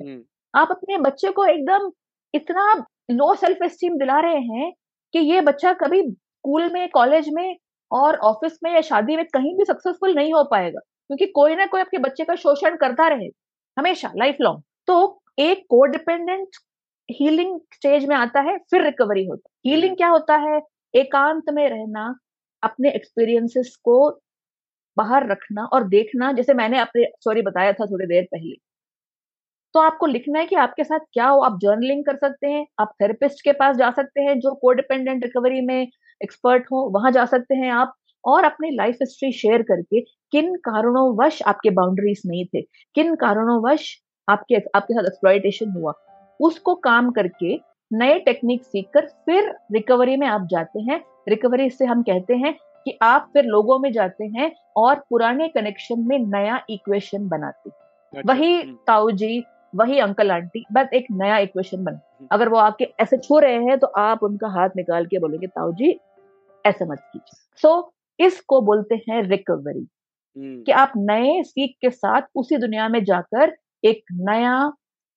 [0.54, 1.90] आप अपने बच्चे को एकदम
[2.34, 2.72] इतना
[3.10, 4.72] लो सेल्फ एस्टीम दिला रहे हैं
[5.14, 7.56] कि ये बच्चा कभी स्कूल में कॉलेज में
[7.90, 11.66] और ऑफ़िस में या शादी में कहीं भी सक्सेसफुल नहीं हो पाएगा क्योंकि कोई ना
[11.66, 13.28] कोई आपके बच्चे का शोषण करता रहे
[13.76, 16.56] हमेशा लाइफ लॉन्ग तो एक कोडिपेंडेंट
[17.08, 20.60] हीलिंग स्टेज में आता है फिर रिकवरी होता है। हीलिंग क्या होता है?
[20.94, 22.14] एकांत में रहना
[22.62, 23.96] अपने एक्सपीरियंसेस को
[24.97, 28.55] बाहर रखना और देखना, जैसे मैंने अपने सॉरी बताया था थोड़ी देर पहले।
[29.74, 32.93] तो आपको लिखना है कि आपके साथ क्या हो, आप जर्नलिंग कर सकते हैं, आप
[33.03, 35.88] थेरेपिस्ट के पास जा सकते हैं, जो कोडिपेंडेंट रिकवरी में
[36.20, 40.01] एक्सपर्ट हो, वहाँ जा सकते हैं आप और अपनी लाइफ हिस्ट्री शेयर करके
[40.32, 42.61] किन कारणों वश आपके बाउंड्रीज नहीं थे,
[42.95, 43.95] किन कारणों वश
[44.28, 45.93] आपके आपके साथ एक्सप्लॉयटेशन हुआ,
[46.40, 47.55] उसको काम करके
[47.90, 52.55] नए टेक्निक सीखकर फिर रिकवरी में आप जाते हैं। रिकवरी से हम कहते हैं
[52.87, 58.33] कि आप फिर लोगों में जाते हैं और पुराने कनेक्शन में नया इक्वेशन बनाते अच्छा,
[58.33, 62.57] वही हम्म। ताऊ जी वही अंकल आंटी बस एक नया इक्वेशन बना हम्म। अगर वो
[62.59, 65.99] आपके ऐसे छू रहे हैं तो आप उनका हाथ निकाल के बोलेंगे ताऊ जी
[66.64, 69.87] ऐसे मत कीजिए सो so, इसको बोलते हैं रिकवरी
[70.37, 74.72] हम्म। कि आप नए सीख के साथ उसी दुनिया में जाकर एक नया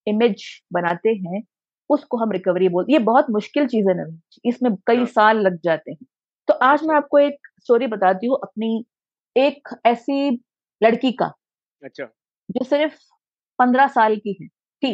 [0.07, 0.43] इमेज
[0.73, 1.43] बनाते हैं
[1.89, 5.59] उसको हम रिकवरी बोलते ये बहुत मुश्किल चीज़ है नवीन इसमें कई हाँ। साल लग
[5.63, 6.05] जाते हैं
[6.47, 8.85] तो आज मैं अच्छा। आपको एक स्टोरी बताती हूँ अपनी
[9.35, 10.29] एक ऐसी
[10.81, 11.31] लड़की का
[11.83, 12.05] अच्छा
[12.49, 12.95] जो सिर्फ़
[13.59, 14.93] पंद्रह साल की है थी।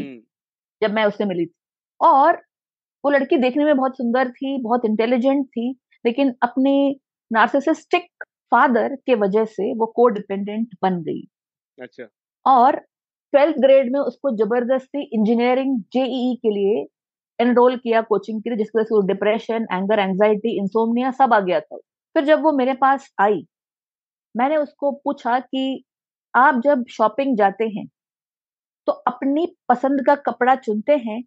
[0.82, 1.54] जब मैं उससे मिली थी
[2.00, 2.42] और
[3.04, 5.70] वो लड़की देखने में बहुत सुंदर थी बहुत इंटेलिजेंट थी
[6.06, 6.74] लेकिन अपने
[7.32, 8.08] नार्सिसिस्टिक
[8.52, 11.22] फादर के वजह से वो को डिपेंडेंट बन गई
[11.80, 12.08] अच्छा
[12.46, 12.76] और
[13.34, 16.84] ट्वेल्थ ग्रेड में उसको ज़बरदस्ती इंजीनियरिंग जेईई के लिए
[17.42, 21.40] एनरोल किया कोचिंग के लिए जिसकी वजह से वो डिप्रेशन एंगर एंजाइटी इंसोमनिया सब आ
[21.40, 21.78] गया था।
[22.16, 23.46] फिर जब वो मेरे पास आई
[24.36, 25.84] मैंने उसको पूछा कि
[26.34, 27.86] आप जब शॉपिंग जाते हैं
[28.88, 31.22] तो अपनी पसंद का कपड़ा चुनते हैं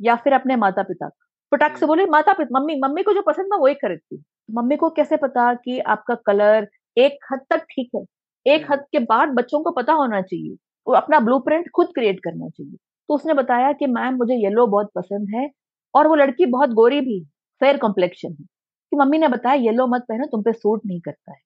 [0.00, 1.26] या फिर अपने माता पिता का?
[1.52, 4.76] फटाक से हम्म। बोले माता पिता मम्मी मम्मी को जो पसंद ना वही खरीदती मम्मी
[4.76, 8.02] को कैसे पता कि आपका कलर एक हद तक ठीक है?
[8.46, 10.56] एक हम्म। हद के बाद बच्चों को पता होना चाहिए
[10.86, 12.76] वो अपना ब्लूप्रिंट खुद क्रिएट करना चाहिए।
[13.08, 15.48] तो उसने बताया कि मैम मुझे येलो बहुत पसंद है
[15.94, 17.20] और वो लड़की बहुत गोरी भी
[17.60, 18.44] फेयर कॉम्प्लेक्शन है
[18.92, 21.38] कि मम्मी ने बताया येलो मत पहनो तुम पे सूट नहीं करता है।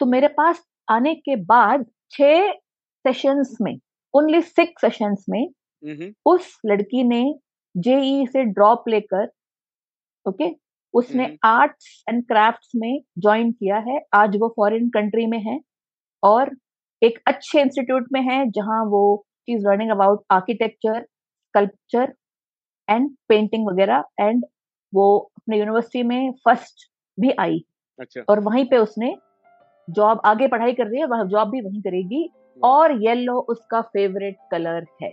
[0.00, 2.52] तो मेरे पास आने के बाद छह
[3.04, 3.76] सेशंस में
[4.14, 5.46] ओनली सिक्स सेशंस में
[6.26, 7.22] उस लड़की ने
[7.74, 9.28] जेई e से ड्रॉप लेकर
[10.26, 10.50] ओके
[10.94, 15.58] उसने आर्ट्स एंड क्राफ्ट्स में ज्वाइन किया है। आज वो फॉरेन कंट्री में है
[16.22, 16.50] और
[17.02, 19.02] एक अच्छे इंस्टीट्यूट में है जहाँ वो
[19.48, 22.12] is learning about architecture sculpture
[22.88, 24.44] and painting वगैरह एंड
[24.92, 27.64] वो अपने यूनिवर्सिटी में फ़र्स्ट भी आई।
[27.98, 29.14] अच्छा। और वहीं पे उसने
[29.88, 33.80] जॉब आगे पढ़ाई कर रही है वह जॉब भी वहीं करेगी। हम्म। और येलो उसका
[33.82, 35.12] फेवरेट कलर है।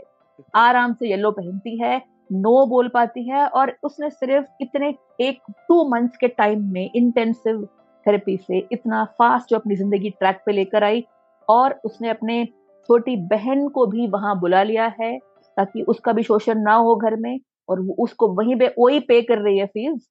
[0.56, 2.02] आराम से येलो पहनती है
[2.32, 7.68] नो बोल पाती है और उसने सिर्फ़ इतने एक टू मंथ्स के टाइम में इंटेंसिव
[8.06, 11.04] थेरेपी से इतना फास्ट जो अपनी ज़िंदगी ट्रैक पे लेकर आई
[11.48, 12.44] और उसने अपने
[12.90, 15.18] छोटी बहन को भी वहाँ बुला लिया है
[15.58, 17.40] ताकि उसका भी शोषण ना हो घर में।
[17.72, 20.08] और उसको वहीं पे वही पे कर रही है फ़ीस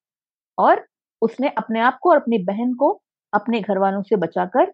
[0.58, 0.84] और
[1.22, 2.90] उसने अपने आप को और अपनी बहन को
[3.32, 4.72] अपने घर वालों से बचाकर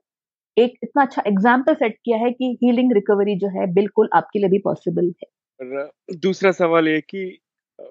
[0.57, 4.49] एक इतना अच्छा एग्ज़ाम्पल सेट किया है कि हीलिंग रिकवरी जो है बिल्कुल आपके लिए
[4.49, 7.39] भी पॉसिबल है। दूसरा सवाल ये कि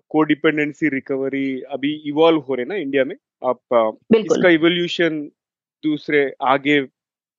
[0.10, 3.16] कोडिपेंडेंसी रिकवरी अभी इवॉल्व हो रहे ना इंडिया में?
[3.46, 3.60] आप
[4.16, 5.20] इसका इवोल्यूशन
[5.84, 6.82] दूसरे आगे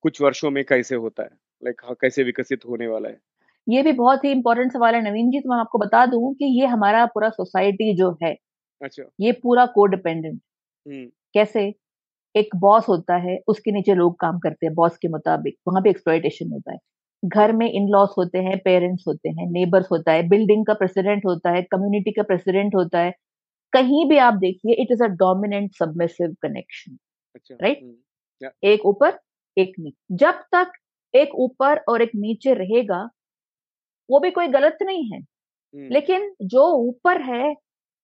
[0.03, 1.29] कुछ वर्षों में कैसे होता है?
[1.63, 3.19] लाइक like, कैसे विकसित होने वाला है?
[3.67, 6.45] ये भी बहुत ही इंपॉर्टेंट सवाल है नवीन जी तो मैं आपको बता दूँ कि
[6.61, 8.35] ये हमारा पूरा सोसाइटी जो है
[8.81, 10.39] अच्छा। ये पूरा कोडिपेंडेंट
[10.85, 11.73] हम्म। कैसे?
[12.35, 15.89] एक बॉस होता है उसके नीचे लोग काम करते हैं बॉस के मुताबिक वहाँ पे
[15.89, 16.77] एक्सप्लॉयटेशन होता है।
[17.23, 21.25] घर में इन लॉस होते हैं पेरेंट्स होते हैं नेबर्स होता है बिल्डिंग का प्रेसिडेंट
[21.25, 23.13] होता है कम्युनिटी का प्रेसिडेंट होता है।
[23.73, 26.97] कहीं भी आप देखिए it is a dominant submissive connection
[27.61, 29.19] right एक ऊपर
[29.57, 30.71] एक नीचे जब तक
[31.13, 33.09] एक ऊपर और एक नीचे रहेगा
[34.09, 35.21] वो भी कोई गलत नहीं है।
[35.89, 37.55] लेकिन जो ऊपर है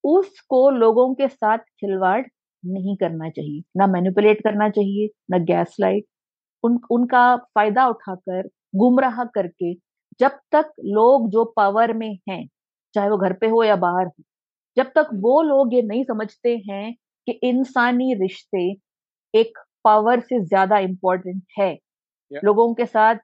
[0.04, 2.22] उसको लोगों के साथ खिलवाड़
[2.62, 6.04] नहीं करना चाहिए ना मैनिपुलेट करना चाहिए ना गैस लाइट
[6.64, 9.74] उन उनका फ़ायदा उठाकर गुमराह करके
[10.20, 12.46] जब तक लोग जो पावर में हैं
[12.94, 14.24] चाहे वो घर पे हो या बाहर हो
[14.76, 16.94] जब तक। वो लोग ये नहीं समझते हैं
[17.26, 18.64] कि इंसानी रिश्ते
[19.34, 21.76] एक पावर से ज़्यादा इंपॉर्टेंट है
[22.30, 22.44] Yeah.
[22.44, 23.16] लोगों के साथ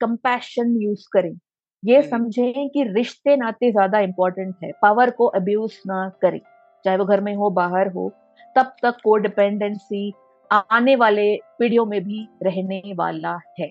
[0.00, 1.34] कंपैशन यूज़ करें
[1.82, 6.40] ये हम्म। समझें कि रिश्ते नाते ज़्यादा इंपॉर्टेंट है। पावर को अब्यूज ना करें।
[6.84, 8.12] चाहे वो घर में हो बाहर हो
[8.56, 10.12] तब तक को डिपेंडेंसी
[10.50, 13.70] आने वाले पीढ़ियों में भी रहने वाला है।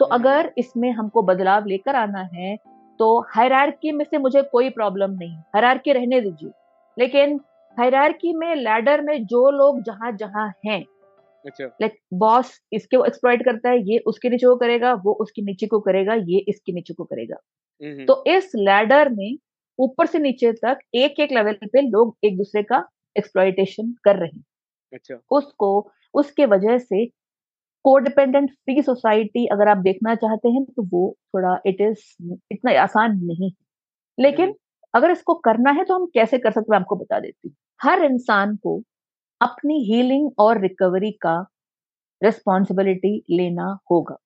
[0.00, 2.56] तो हम्म। अगर इसमें हमको बदलाव लेकर आना है
[3.00, 6.50] तो हायरार्की में से मुझे कोई प्रॉब्लम नहीं। हायरार्की रहने दीजिए।
[6.96, 7.40] लेकिन
[7.78, 10.84] हायरार्की में लैडर में जो लोग जहाँ जहाँ हैं
[11.46, 15.66] लाइक बॉस इसके वो एक्सप्लॉइट करता है ये उसके नीचे को करेगा वो उसके नीचे
[15.66, 17.36] को करेगा ये इसके नीचे को करेगा।
[18.06, 19.36] तो इस लैडर में
[19.78, 22.82] ऊपर से नीचे तक एक एक लेवल पे लोग एक दूसरे का
[23.16, 24.44] एक्सप्लॉइटेशन कर रहे हैं।
[24.92, 27.04] अच्छा। उसको उसके वजह से
[27.84, 32.04] कोडिपेंडेंट फ्री सोसाइटी अगर आप देखना चाहते हैं तो वो थोड़ा इट इज़
[32.52, 33.56] इतना आसान नहीं। है
[34.18, 34.54] लेकिन हम्म।
[34.94, 38.04] अगर इसको करना है तो हम कैसे कर सकते हैं आपको बता देती हूँ। हर
[38.04, 38.80] इंसान को
[39.40, 41.34] अपनी हीलिंग और रिकवरी का
[42.22, 44.16] रिस्पॉन्सिबिलिटी लेना होगा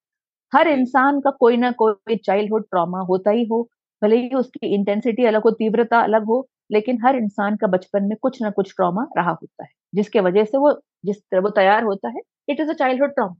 [0.53, 3.61] हर। इंसान का कोई ना कोई चाइल्डहुड ट्रॉमा होता ही हो
[4.01, 8.17] भले ही उसकी इंटेंसिटी अलग हो तीव्रता अलग हो लेकिन हर इंसान का बचपन में
[8.21, 10.73] कुछ ना कुछ ट्रॉमा रहा होता है जिसके वजह से वो
[11.05, 13.35] जिस तरह वो तैयार होता है it is a childhood trauma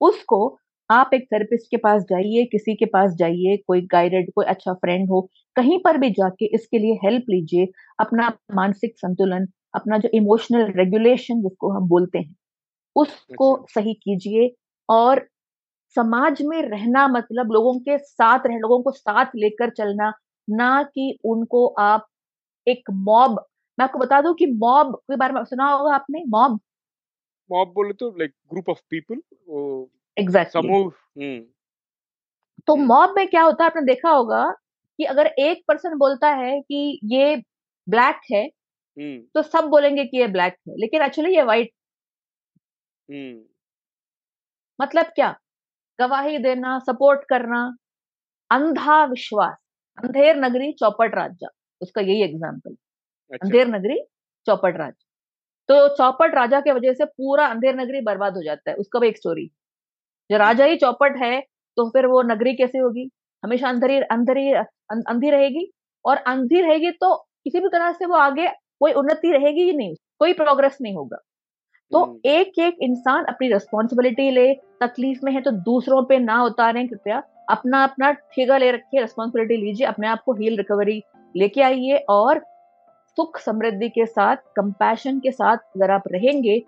[0.00, 0.58] उसको
[0.90, 5.08] आप एक थेरेपिस्ट के पास जाइए किसी के पास जाइए कोई गाइडेड कोई अच्छा फ्रेंड
[5.10, 5.20] हो
[5.56, 7.66] कहीं पर भी जाके इसके लिए हेल्प लीजिए
[8.00, 12.36] अपना मानसिक संतुलन अपना जो इमोशनल रेगुलेशन जिसको हम बोलते हैं
[12.96, 14.54] उसको अच्छा। सही कीजिए
[14.88, 15.28] और
[15.96, 20.12] समाज में रहना मतलब लोगों के साथ रह लोगों को साथ लेकर चलना
[20.50, 22.06] ना कि उनको आप
[22.66, 23.44] एक मॉब
[23.78, 26.24] मैं आपको बता दूँ कि मॉब के बारे में सुना होगा आपने?
[26.28, 26.60] मॉब
[27.50, 29.20] मॉब बोले तो like group of people
[30.16, 31.40] exactly समूह हम्म।
[32.66, 33.70] तो हम्म। मॉब में क्या होता है?
[33.70, 34.44] आपने देखा होगा
[34.98, 37.36] कि अगर एक पर्सन बोलता है कि ये
[37.88, 38.57] ब्लैक है हम्म
[39.34, 41.70] तो सब बोलेंगे कि ये ब्लैक है लेकिन एक्चुअली ये व्हाइट
[43.08, 43.44] हम्म।
[44.78, 45.34] मतलब क्या?
[45.98, 47.60] गवाही देना सपोर्ट करना
[48.50, 49.56] अंधा विश्वास
[49.98, 51.48] अंधेर नगरी चौपट राजा
[51.80, 53.98] उसका यही एग्ज़ाम्पल अच्छा। अंधेर नगरी
[54.46, 55.04] चौपट राजा
[55.68, 59.08] तो चौपट राजा के वजह से पूरा अंधेर नगरी बर्बाद हो जाता है उसका भी
[59.08, 59.46] एक स्टोरी
[60.30, 61.40] जो राजा ही चौपट है
[61.76, 63.10] तो फिर वो नगरी कैसे होगी?
[63.42, 65.70] हमेशा अंधेरी अंधेरी अं- अंधी रहेगी
[66.04, 68.48] और अंधी रहेगी तो किसी भी तरह से वो आगे
[68.80, 71.18] कोई उन्नति रहेगी ही नहीं कोई प्रोग्रेस नहीं होगा।
[71.92, 76.44] तो हम्म, एक एक इंसान अपनी रिस्पॉन्सिबिलिटी ले तकलीफ़ में है तो दूसरों पे ना
[76.44, 81.02] उतारें कृपया अपना अपना ठेगा ले रखिए रिस्पॉन्सिबिलिटी लीजिए अपने आप को हील रिकवरी
[81.36, 82.42] लेके आइए और
[83.16, 86.62] सुख समृद्धि के साथ कंपैशन के साथ अगर आप रहेंगे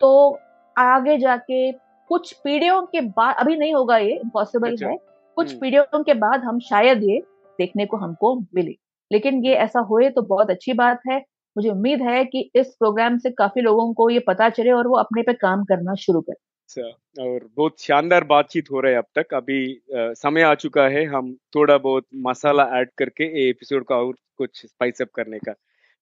[0.00, 0.38] तो
[0.78, 1.72] आगे जाके
[2.08, 4.96] कुछ पीढ़ियों के बाद अभी नहीं होगा ये इम्पॉसिबल अच्छा, है।
[5.36, 7.22] कुछ हम्म। पीढ़ियों के बाद हम शायद ये
[7.58, 8.76] देखने को हमको मिले।
[9.12, 11.24] लेकिन ये ऐसा होए तो बहुत अच्छी बात है।
[11.56, 14.96] मुझे उम्मीद है कि इस प्रोग्राम से काफ़ी लोगों को ये पता चले और वो
[14.96, 19.04] अपने पे काम करना शुरू करें। अच्छा और बहुत शानदार बातचीत हो रहा है अब
[19.14, 23.84] तक। अभी अ, समय आ चुका है हम थोड़ा बहुत मसाला ऐड करके ये एपिसोड
[23.84, 25.54] का और कुछ स्पाइस अप करने का।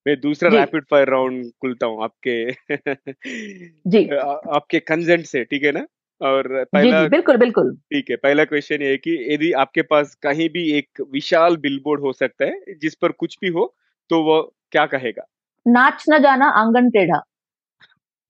[0.07, 2.51] मैं दूसरा रैपिड फायर राउंड खुलता हूँ आपके
[3.87, 5.85] जी। आ- आपके कंसेंट से ठीक है ना?
[6.21, 10.49] और पहला जी बिल्कुल बिल्कुल। ठीक है पहला क्वेश्चन ये कि यदि आपके पास कहीं
[10.49, 13.75] भी एक विशाल बिलबोर्ड हो सकता है जिस पर कुछ भी हो
[14.09, 15.25] तो वो क्या कहेगा?
[15.65, 17.21] नाच न जाना आँगन टेढ़ा।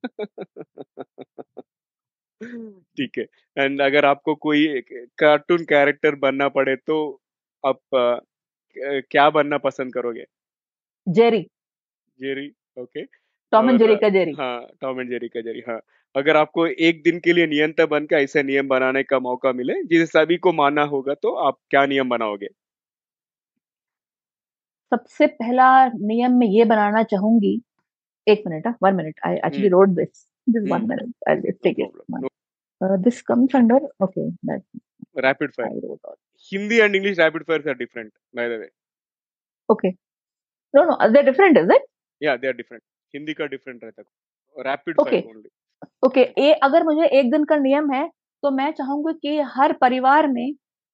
[2.97, 3.25] ठीक है
[3.57, 4.65] एंड अगर आपको कोई
[5.19, 6.97] कार्टून कैरेक्टर बनना पड़े तो
[7.63, 8.19] आप अ,
[9.11, 10.23] क्या बनना पसंद करोगे?
[11.07, 11.41] Jerry
[12.19, 13.03] Jerry okay
[13.53, 15.79] Tom and Jerry का जेरी हाँ टॉम एंड जेरी का जेरी हाँ।
[16.15, 20.05] अगर आपको एक दिन के लिए नियंत्रण बनकर ऐसे नियम बनाने का मौका मिले जिसे
[20.07, 22.47] सभी को मानना होगा तो आप क्या नियम बनाओगे?
[24.91, 27.59] सबसे पहला नियम मैं ये बनाना चाहूँगी
[28.27, 29.69] एक minute one minute I actually.
[29.69, 30.87] Road this this one.
[30.89, 34.63] Minute I take it problem this comes under okay that
[35.25, 36.15] rapid fire
[36.51, 38.69] Hindi and English rapid fire are different by the way
[39.69, 39.89] okay
[40.73, 41.85] no no they different is it
[42.21, 42.81] या they are different
[43.13, 44.63] Hindi का different रहता है.
[44.65, 45.11] Rapid Okay.
[45.11, 45.49] Fire only
[46.05, 48.07] okay ये अगर मुझे एक दिन का नियम है
[48.43, 50.45] तो मैं चाहूँगी कि हर परिवार में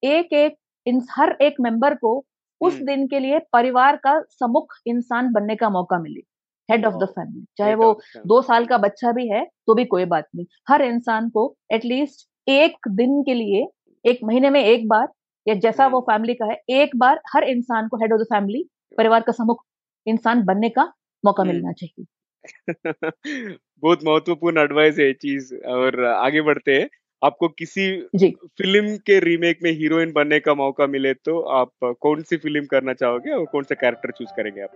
[0.03, 2.13] एक एक इन हर एक मेंबर को
[2.62, 6.22] उस हम्म। दिन के लिए परिवार का समुख इंसान बनने का मौका मिले।
[6.70, 7.93] हेड ऑफ़ द फैमिली चाहे वो
[8.28, 12.28] दो साल का बच्चा भी है तो भी कोई बात नहीं। हर इंसान को एटलीस्ट
[12.49, 13.68] एक दिन के लिए
[14.05, 15.07] एक महीने में एक बार
[15.47, 18.24] या जैसा वो हम्म। फैमिली का है एक बार हर इंसान को हेड ऑफ़ द
[18.24, 18.66] फैमिली
[18.97, 19.64] परिवार का समुख
[20.05, 20.93] इंसान बनने का
[21.26, 22.05] मौका मिलना चाहिए।
[23.84, 26.89] बहुत महत्वपूर्ण एडवाइस है चीज़ और आगे बढ़ते हैं।
[27.22, 27.86] आपको किसी
[28.17, 32.93] फ़िल्म के रीमेक में हीरोइन बनने का मौका मिले तो आप कौन सी फ़िल्म करना
[32.93, 34.72] चाहोगे और कौन सा कैरेक्टर चूज़ करेंगे आप?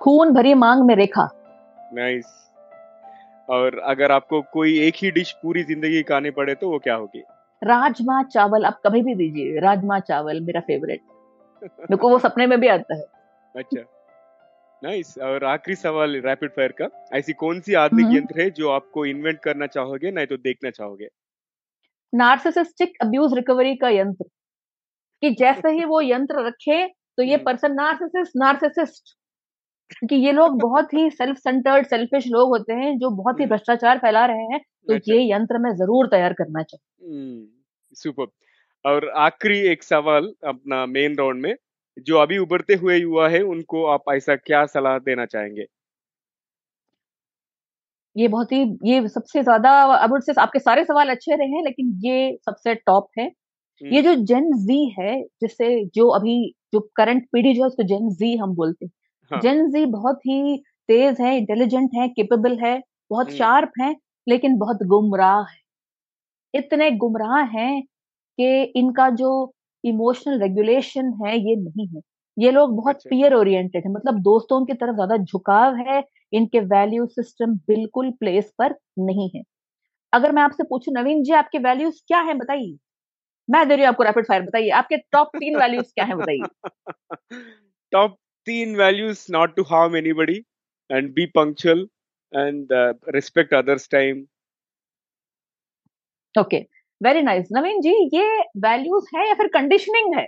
[0.00, 1.28] खून भरी मांग में रेखा।
[1.94, 2.26] नाइस।
[3.48, 7.22] और अगर आपको कोई एक ही डिश पूरी ज़िंदगी खानी पड़े तो वो क्या होगी?
[7.62, 11.00] राजमा चावल आप कभी भी दीजिए राजमा चावल मेरा फेवरेट
[11.62, 13.04] मेरे को वो सपने में भी आता है।
[13.54, 13.80] अच्छा।
[14.82, 18.70] नाइस। और आखिरी सवाल रैपिड फायर का। ऐसी कौन सी आधुनिक हम्म। यंत्र है जो
[18.70, 21.08] आपको इन्वेंट करना चाहोगे नहीं तो देखना चाहोगे?
[22.14, 24.24] नार्सिसिस्टिक अब्यूज रिकवरी का यंत्र।
[25.22, 29.14] कि जैसे ही वो यंत्र रखे तो ये हम्म, पर्सन नार्सिसिस्ट नार्सिसिस्ट
[29.90, 33.54] क्योंकि ये लोग बहुत ही सेल्फ सेंटर्ड सेल्फिश लोग होते हैं जो बहुत ही हम्म,
[33.54, 37.46] भ्रष्टाचार फैला रहे हैं तो ये यंत्र मैं ज़रूर तैयार करना चाहूँ। हम्म
[37.94, 38.26] सुपर
[38.84, 41.54] और आखिरी एक सवाल अपना मेन राउंड में
[41.98, 45.66] जो अभी उभरते हुए युवा है उनको आप ऐसा क्या सलाह देना चाहेंगे?
[48.16, 51.92] ये बहुत ही ये सबसे ज़्यादा अब से आपके सारे सवाल अच्छे रहे हैं लेकिन
[52.04, 53.24] ये सबसे टॉप है।
[53.80, 56.36] ये हम्म, जो जेन जी है जिससे जो अभी
[56.74, 58.92] जो करंट पीढ़ी जो है उसको जेन जी हम बोलते हैं।
[59.30, 60.56] हाँ। जेन जी बहुत ही
[60.88, 62.78] तेज है इंटेलिजेंट है केपेबल है
[63.10, 63.94] बहुत हम्म, शार्प है
[64.26, 65.60] लेकिन बहुत गुमराह है।
[66.54, 67.82] इतने गुमराह हैं
[68.38, 69.30] कि इनका जो
[69.84, 72.00] इमोशनल रेगुलेशन है ये नहीं है।
[72.36, 76.00] ये लोग बहुत पीयर ओरिएंटेड है मतलब दोस्तों की तरफ़ ज़्यादा झुकाव है
[76.32, 79.42] इनके वैल्यू सिस्टम बिल्कुल प्लेस पर नहीं है।
[80.12, 82.76] अगर मैं आपसे पूछूँ नवीन जी आपके वैल्यूज़ क्या है बताइए?
[83.48, 86.42] मैं दे रही हूँ आपको रैपिड फायर बताइए आपके टॉप तीन वैल्यूज़ क्या है बताइए?
[87.92, 88.16] टॉप
[88.46, 90.36] तीन values not to harm anybody
[90.90, 91.88] and be punctual
[92.32, 92.68] and
[93.14, 94.24] respect others time
[96.34, 96.58] okay
[97.00, 98.26] very nice Naveen ji ये
[98.58, 100.26] वैल्यूज़ है या फिर कंडीशनिंग है?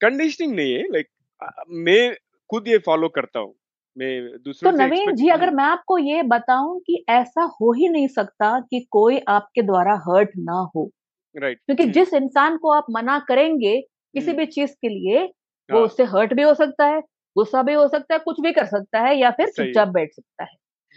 [0.00, 2.14] कंडीशनिंग नहीं है लाइक like, मैं
[2.50, 3.54] खुद ये फॉलो करता हूँ।
[3.96, 7.88] मैं तो दूसरों से नवीन जी अगर मैं आपको ये बताऊँ कि ऐसा हो ही
[7.88, 10.90] नहीं सकता कि कोई आपके द्वारा हर्ट ना हो।
[11.36, 15.78] राइट क्योंकि जिस इंसान को आप मना करेंगे किसी हम्म। भी चीज़ के लिए वो
[15.78, 17.00] हाँ। उससे हर्ट भी हो सकता है
[17.36, 20.44] गुस्सा भी हो सकता है कुछ भी कर सकता है या फिर चुपचाप बैठ सकता
[20.44, 20.56] है।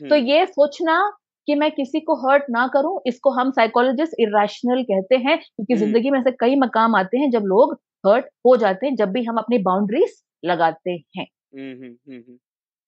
[0.09, 1.11] तो हम्म। ये सोचना
[1.47, 5.83] कि मैं किसी को हर्ट ना करूँ इसको हम साइकोलॉजिस्ट इरेशनल कहते हैं क्योंकि हम्म।
[5.85, 7.73] ज़िंदगी में ऐसे कई मकाम आते हैं जब लोग
[8.07, 11.27] हर्ट हो जाते हैं जब भी हम अपनी बाउंड्रीज लगाते हैं।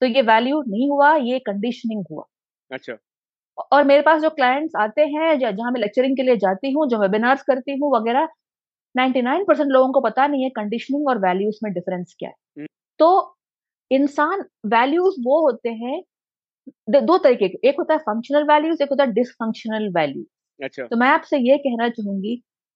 [0.03, 2.23] तो ये वैल्यू नहीं हुआ ये कंडीशनिंग हुआ।
[2.71, 2.97] अच्छा।
[3.71, 6.99] और मेरे पास जो क्लाइंट्स आते हैं जहाँ मैं लेक्चरिंग के लिए जाती हूँ जो
[6.99, 8.27] वेबिनार्स करती हूँ वगैरह
[8.95, 12.67] 99% लोगों को पता नहीं है कंडीशनिंग और वैल्यूज़ में डिफरेंस क्या है। हम्म।
[12.99, 13.37] तो
[13.91, 16.01] इंसान वैल्यूज़ वो होते हैं
[16.89, 20.25] दो दो तरीके के एक होता है फंक्शनल वैल्यूज़ एक होता है डिसफंक्शनल वैल्यू
[20.59, 22.35] अच्छा। तो मैं आपसे ये कहना चाहूँगी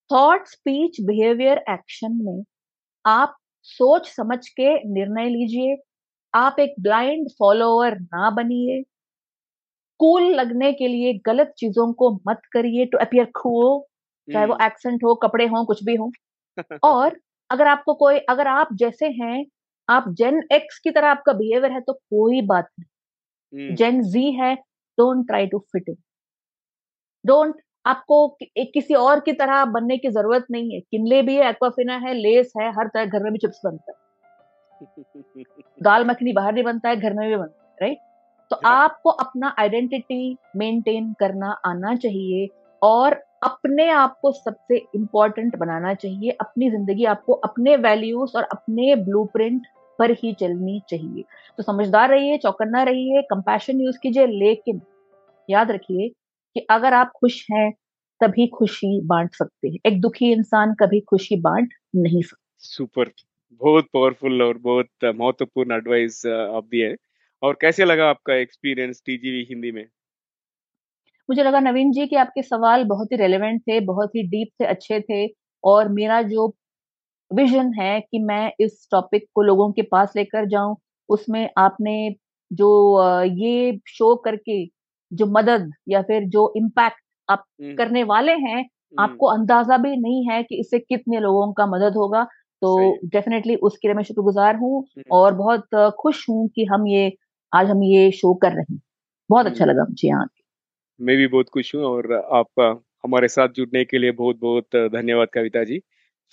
[0.10, 2.44] थॉट स्पीच बिहेवियर एक्शन में
[3.06, 5.76] आप सोच समझ के निर्णय लीजिए
[6.38, 8.84] आप एक ब्लाइंड फॉलोअर ना बनिए।
[10.00, 13.82] कूल लगने के लिए गलत चीज़ों को मत करिए टू अपियर कूल
[14.34, 16.12] चाहे वो हम्म। एक्सेंट हो कपड़े हो कुछ भी हो।
[16.84, 17.20] और
[17.52, 19.46] अगर आपको कोई अगर आप जैसे हैं
[19.90, 24.32] आप जेन एक्स की तरह आपका बिहेवियर है तो कोई बात नहीं। हम्म। जेन जी
[24.32, 24.56] है
[24.98, 25.96] don't try to fit in
[27.26, 31.50] don't आपको कि- किसी और की तरह बनने की ज़रूरत नहीं है। किनले भी है
[31.50, 34.08] एक्वाफिना है लेस है हर तरह घर में भी चिप्स बनता है।
[35.84, 37.98] दाल मखनी बाहर नहीं बनता है घर में भी बनता है राइट
[38.52, 42.48] तो आपको अपना आइडेंटिटी मेंटेन करना आना चाहिए
[42.82, 43.14] और
[43.44, 49.68] अपने आप को सबसे इम्पोर्टेंट बनाना चाहिए। अपनी ज़िंदगी आपको अपने वैल्यूज़ और अपने ब्लूप्रिंट
[50.00, 51.24] पर ही चलनी चाहिए।
[51.58, 54.82] तो समझदार रहिए चौकन्ना रहिए कंपैशन यूज़ कीजिए लेकिन
[55.50, 56.10] याद रखिए
[56.56, 57.72] कि अगर आप खुश हैं
[58.22, 63.12] तभी खुशी बांट सकते हैं। एक दुखी इंसान कभी खुशी बांट नहीं सकता। सुपर
[63.52, 66.96] बहुत पावरफुल और बहुत महत्वपूर्ण एडवाइस आप दिए
[67.44, 69.88] और कैसे लगा आपका एक्सपीरियंस टीजीवी हिंदी में?
[71.30, 74.66] मुझे लगा नवीन जी कि आपके सवाल बहुत ही रेलेवेंट थे बहुत ही डीप थे
[74.68, 75.26] अच्छे थे
[75.64, 76.48] और मेरा जो
[77.32, 80.76] विजन है कि मैं इस टॉपिक को लोगों के पास लेकर जाऊँ
[81.10, 81.96] उसमें आपने
[82.52, 82.70] जो
[83.40, 84.66] ये शो करके
[85.12, 87.46] जो मदद या फिर जो इम्पैक्ट आप
[87.78, 88.66] करने वाले हैं।
[88.98, 92.26] आपको अंदाज़ा भी नहीं है कि इससे कितने लोगों का मदद होगा।
[92.62, 97.12] तो डेफिनेटली उसके लिए मैं शुक्रगुजार हूँ हम्म। और बहुत खुश हूँ कि हम ये
[97.54, 98.82] आज हम ये शो कर रहे हैं।
[99.30, 100.28] बहुत अच्छा हम्म। लगा मुझे यहाँ
[101.02, 102.60] मैं भी बहुत खुश हूँ और आप
[103.04, 105.80] हमारे साथ जुड़ने के लिए बहुत बहुत धन्यवाद कविता जी।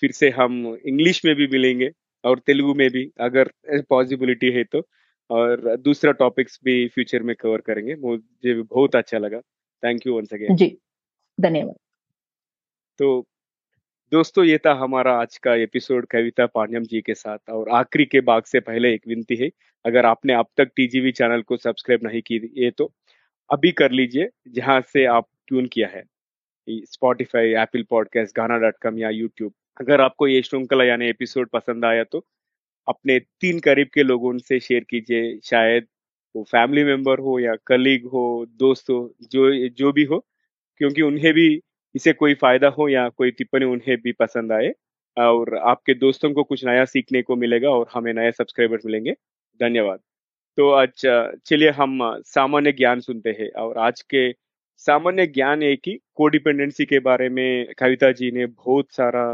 [0.00, 1.90] फिर से हम इंग्लिश में भी मिलेंगे
[2.24, 3.50] और तेलुगु में भी अगर
[3.90, 4.82] पॉसिबिलिटी है तो।
[5.30, 9.40] और दूसरा टॉपिक्स भी फ्यूचर में कवर करेंगे। मुझे भी बहुत अच्छा लगा।
[9.82, 10.78] थैंक यू वंस अगेन जी
[11.40, 11.74] धन्यवाद।
[12.98, 13.20] तो
[14.14, 18.20] दोस्तों, ये था हमारा आज का एपिसोड कविता पानियम जी के साथ और आखिरी के
[18.20, 19.48] भाग से पहले एक विनती है,
[19.84, 22.90] अगर आपने अब तक टीजीवी चैनल को सब्सक्राइब नहीं की ये तो
[23.50, 26.04] अभी कर लीजिए, जहाँ से आप ट्यून किया है।
[26.68, 31.84] Spotify Apple podcast Gaana dot com या यूट्यूब अगर आपको ये श्रृंखला यानी एपिसोड पसंद
[31.84, 32.24] आया तो
[32.88, 35.86] अपने तीन करीब के लोगों से शेयर कीजिए, शायद
[36.34, 40.24] वो फैमिली मेंबर हो या कलीग हो, दोस्त हो, जो जो भी हो,
[40.80, 41.62] क्योंकि उन्हें भी
[41.94, 44.72] इसे कोई फ़ायदा हो या कोई टिप्पणी उन्हें भी पसंद आए,
[45.16, 49.12] और आपके दोस्तों को कुछ नया सीखने को मिलेगा और हमें नए सब्सक्राइबर्स मिलेंगे।
[49.60, 50.00] धन्यवाद।
[50.58, 51.02] तो आज,
[51.46, 54.30] चलिए हम, सामान्य ज्ञान सुनते हैं, और आज के
[54.80, 59.24] सामान्य ज्ञान है कि कोडिपेंडेंसी के बारे में कविता जी ने बहुत सारा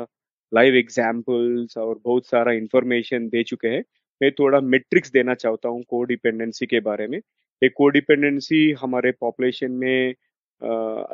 [0.52, 3.82] लाइव एग्जाम्पल्स और बहुत सारा इंफॉर्मेशन दे चुके हैं।
[4.20, 7.18] मैं थोड़ा मेट्रिक्स देना चाहता हूँ कोडिपेंडेंसी के बारे में।
[7.62, 10.14] ये कोडिपेंडेंसी हमारे पॉपुलेशन में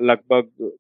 [0.03, 0.71] लगभग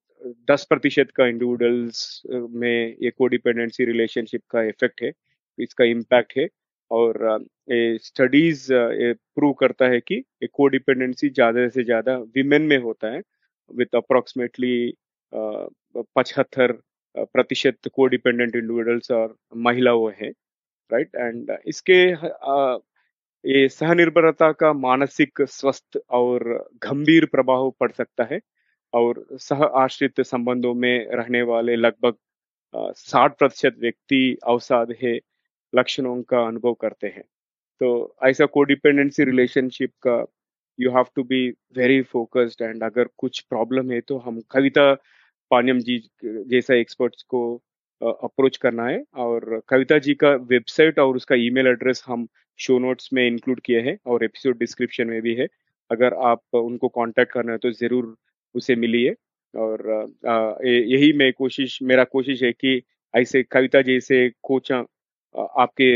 [0.50, 5.12] दस प्रतिशत का इंडिविजुअल्स में ये कोडिपेंडेंसी रिलेशनशिप का इफ़ेक्ट है,
[5.58, 6.48] इसका इम्पैक्ट है
[6.90, 13.08] और ये स्टडीज़ प्रूव करता है कि ये कोडिपेंडेंसी ज़्यादा से ज़्यादा विमेन में होता
[13.08, 13.22] है
[13.70, 14.76] विथ अप्रोक्सीमेटली
[15.32, 16.72] पचहत्तर
[17.14, 20.30] प्रतिशत कोडिपेंडेंट इंडिविजुअल्स और महिलाओं है
[20.90, 22.02] राइट एंड इसके
[23.44, 26.44] ये सहनिर्भरता का मानसिक स्वस्थ और
[26.82, 28.40] गंभीर प्रभाव पड़ सकता है
[28.92, 32.16] और सह आश्रित संबंधों में रहने वाले लगभग
[32.96, 35.18] साठ प्रतिशत व्यक्ति अवसाद है
[35.72, 37.22] लक्षणों का अनुभव करते हैं।
[37.80, 40.24] तो ऐसा कोडिपेंडेंसी रिलेशनशिप का
[40.78, 44.92] you have to be very focused and अगर कुछ प्रॉब्लम है तो हम कविता
[45.50, 47.42] पानियम जी जैसा एक्सपर्ट्स को
[48.00, 52.26] अप्रोच करना है और कविता जी का वेबसाइट और उसका ईमेल एड्रेस हम
[52.58, 55.46] शो नोट्स में इंक्लूड किए हैं और एपिसोड डिस्क्रिप्शन में भी है।
[55.90, 58.14] अगर आप उनको कांटेक्ट करना है तो ज़रूर
[58.56, 59.14] उसे मिलिए
[59.54, 59.82] और
[60.64, 62.80] यही मैं कोशिश, मेरा कोशिश है कि
[63.14, 65.90] ऐसे कविता जैसे कोच आपके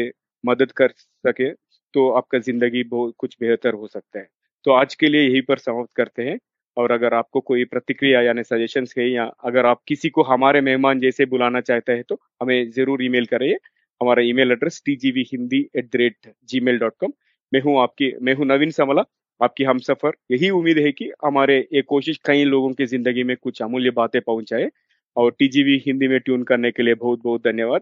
[0.44, 0.92] मदद कर
[1.24, 1.50] सके
[1.94, 4.28] तो आपका ज़िंदगी बहुत कुछ बेहतर हो सकता है।
[4.64, 6.38] तो आज के लिए यही पर समाप्त करते हैं।
[6.76, 11.00] और अगर आपको कोई प्रतिक्रिया यानी सजेशन है या अगर आप किसी को हमारे मेहमान
[11.00, 13.56] जैसे बुलाना चाहते हैं तो हमें ज़रूर ईमेल करिए।
[14.00, 17.12] हमारा email address T G V Hindi at the rate Gmail dot com
[17.52, 19.04] मैं हूँ आपकी, मैं हूँ नवीन समला।
[19.40, 23.36] आपकी हम सफ़र। यही उम्मीद है कि हमारे ये कोशिश कई लोगों की ज़िंदगी में
[23.36, 24.68] कुछ अमूल्य बातें पहुँचाए।
[25.16, 27.80] और टीजीवी हिंदी में ट्यून करने के लिए बहुत बहुत धन्यवाद।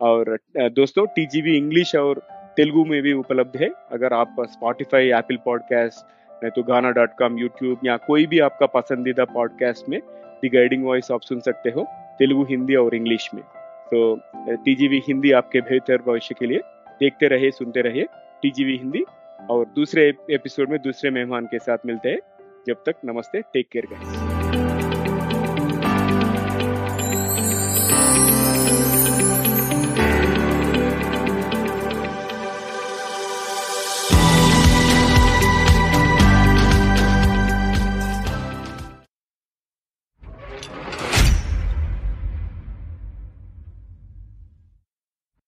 [0.00, 2.20] और दोस्तों, टीजीवी इंग्लिश और
[2.56, 7.38] तेलुगु में भी उपलब्ध है। अगर आप स्पॉटिफाई एप्पल पॉडकास्ट नहीं तो गाना डॉट कॉम
[7.38, 10.00] यूट्यूब या कोई भी आपका पसंदीदा पॉडकास्ट में
[10.42, 11.84] दी गाइडिंग वॉइस आप सुन सकते हो
[12.18, 13.42] तेलुगु, हिंदी और इंग्लिश में।
[13.90, 14.14] तो
[14.64, 16.60] टीजीवी हिंदी आपके बेहतर भविष्य के लिए
[17.00, 18.06] देखते रहिए, सुनते रहिए
[18.42, 19.04] टीजीवी हिंदी।
[19.50, 22.18] और दूसरे एपिसोड में दूसरे मेहमान के साथ मिलते हैं।
[22.66, 24.27] जब तक नमस्ते टेक केयर गाइस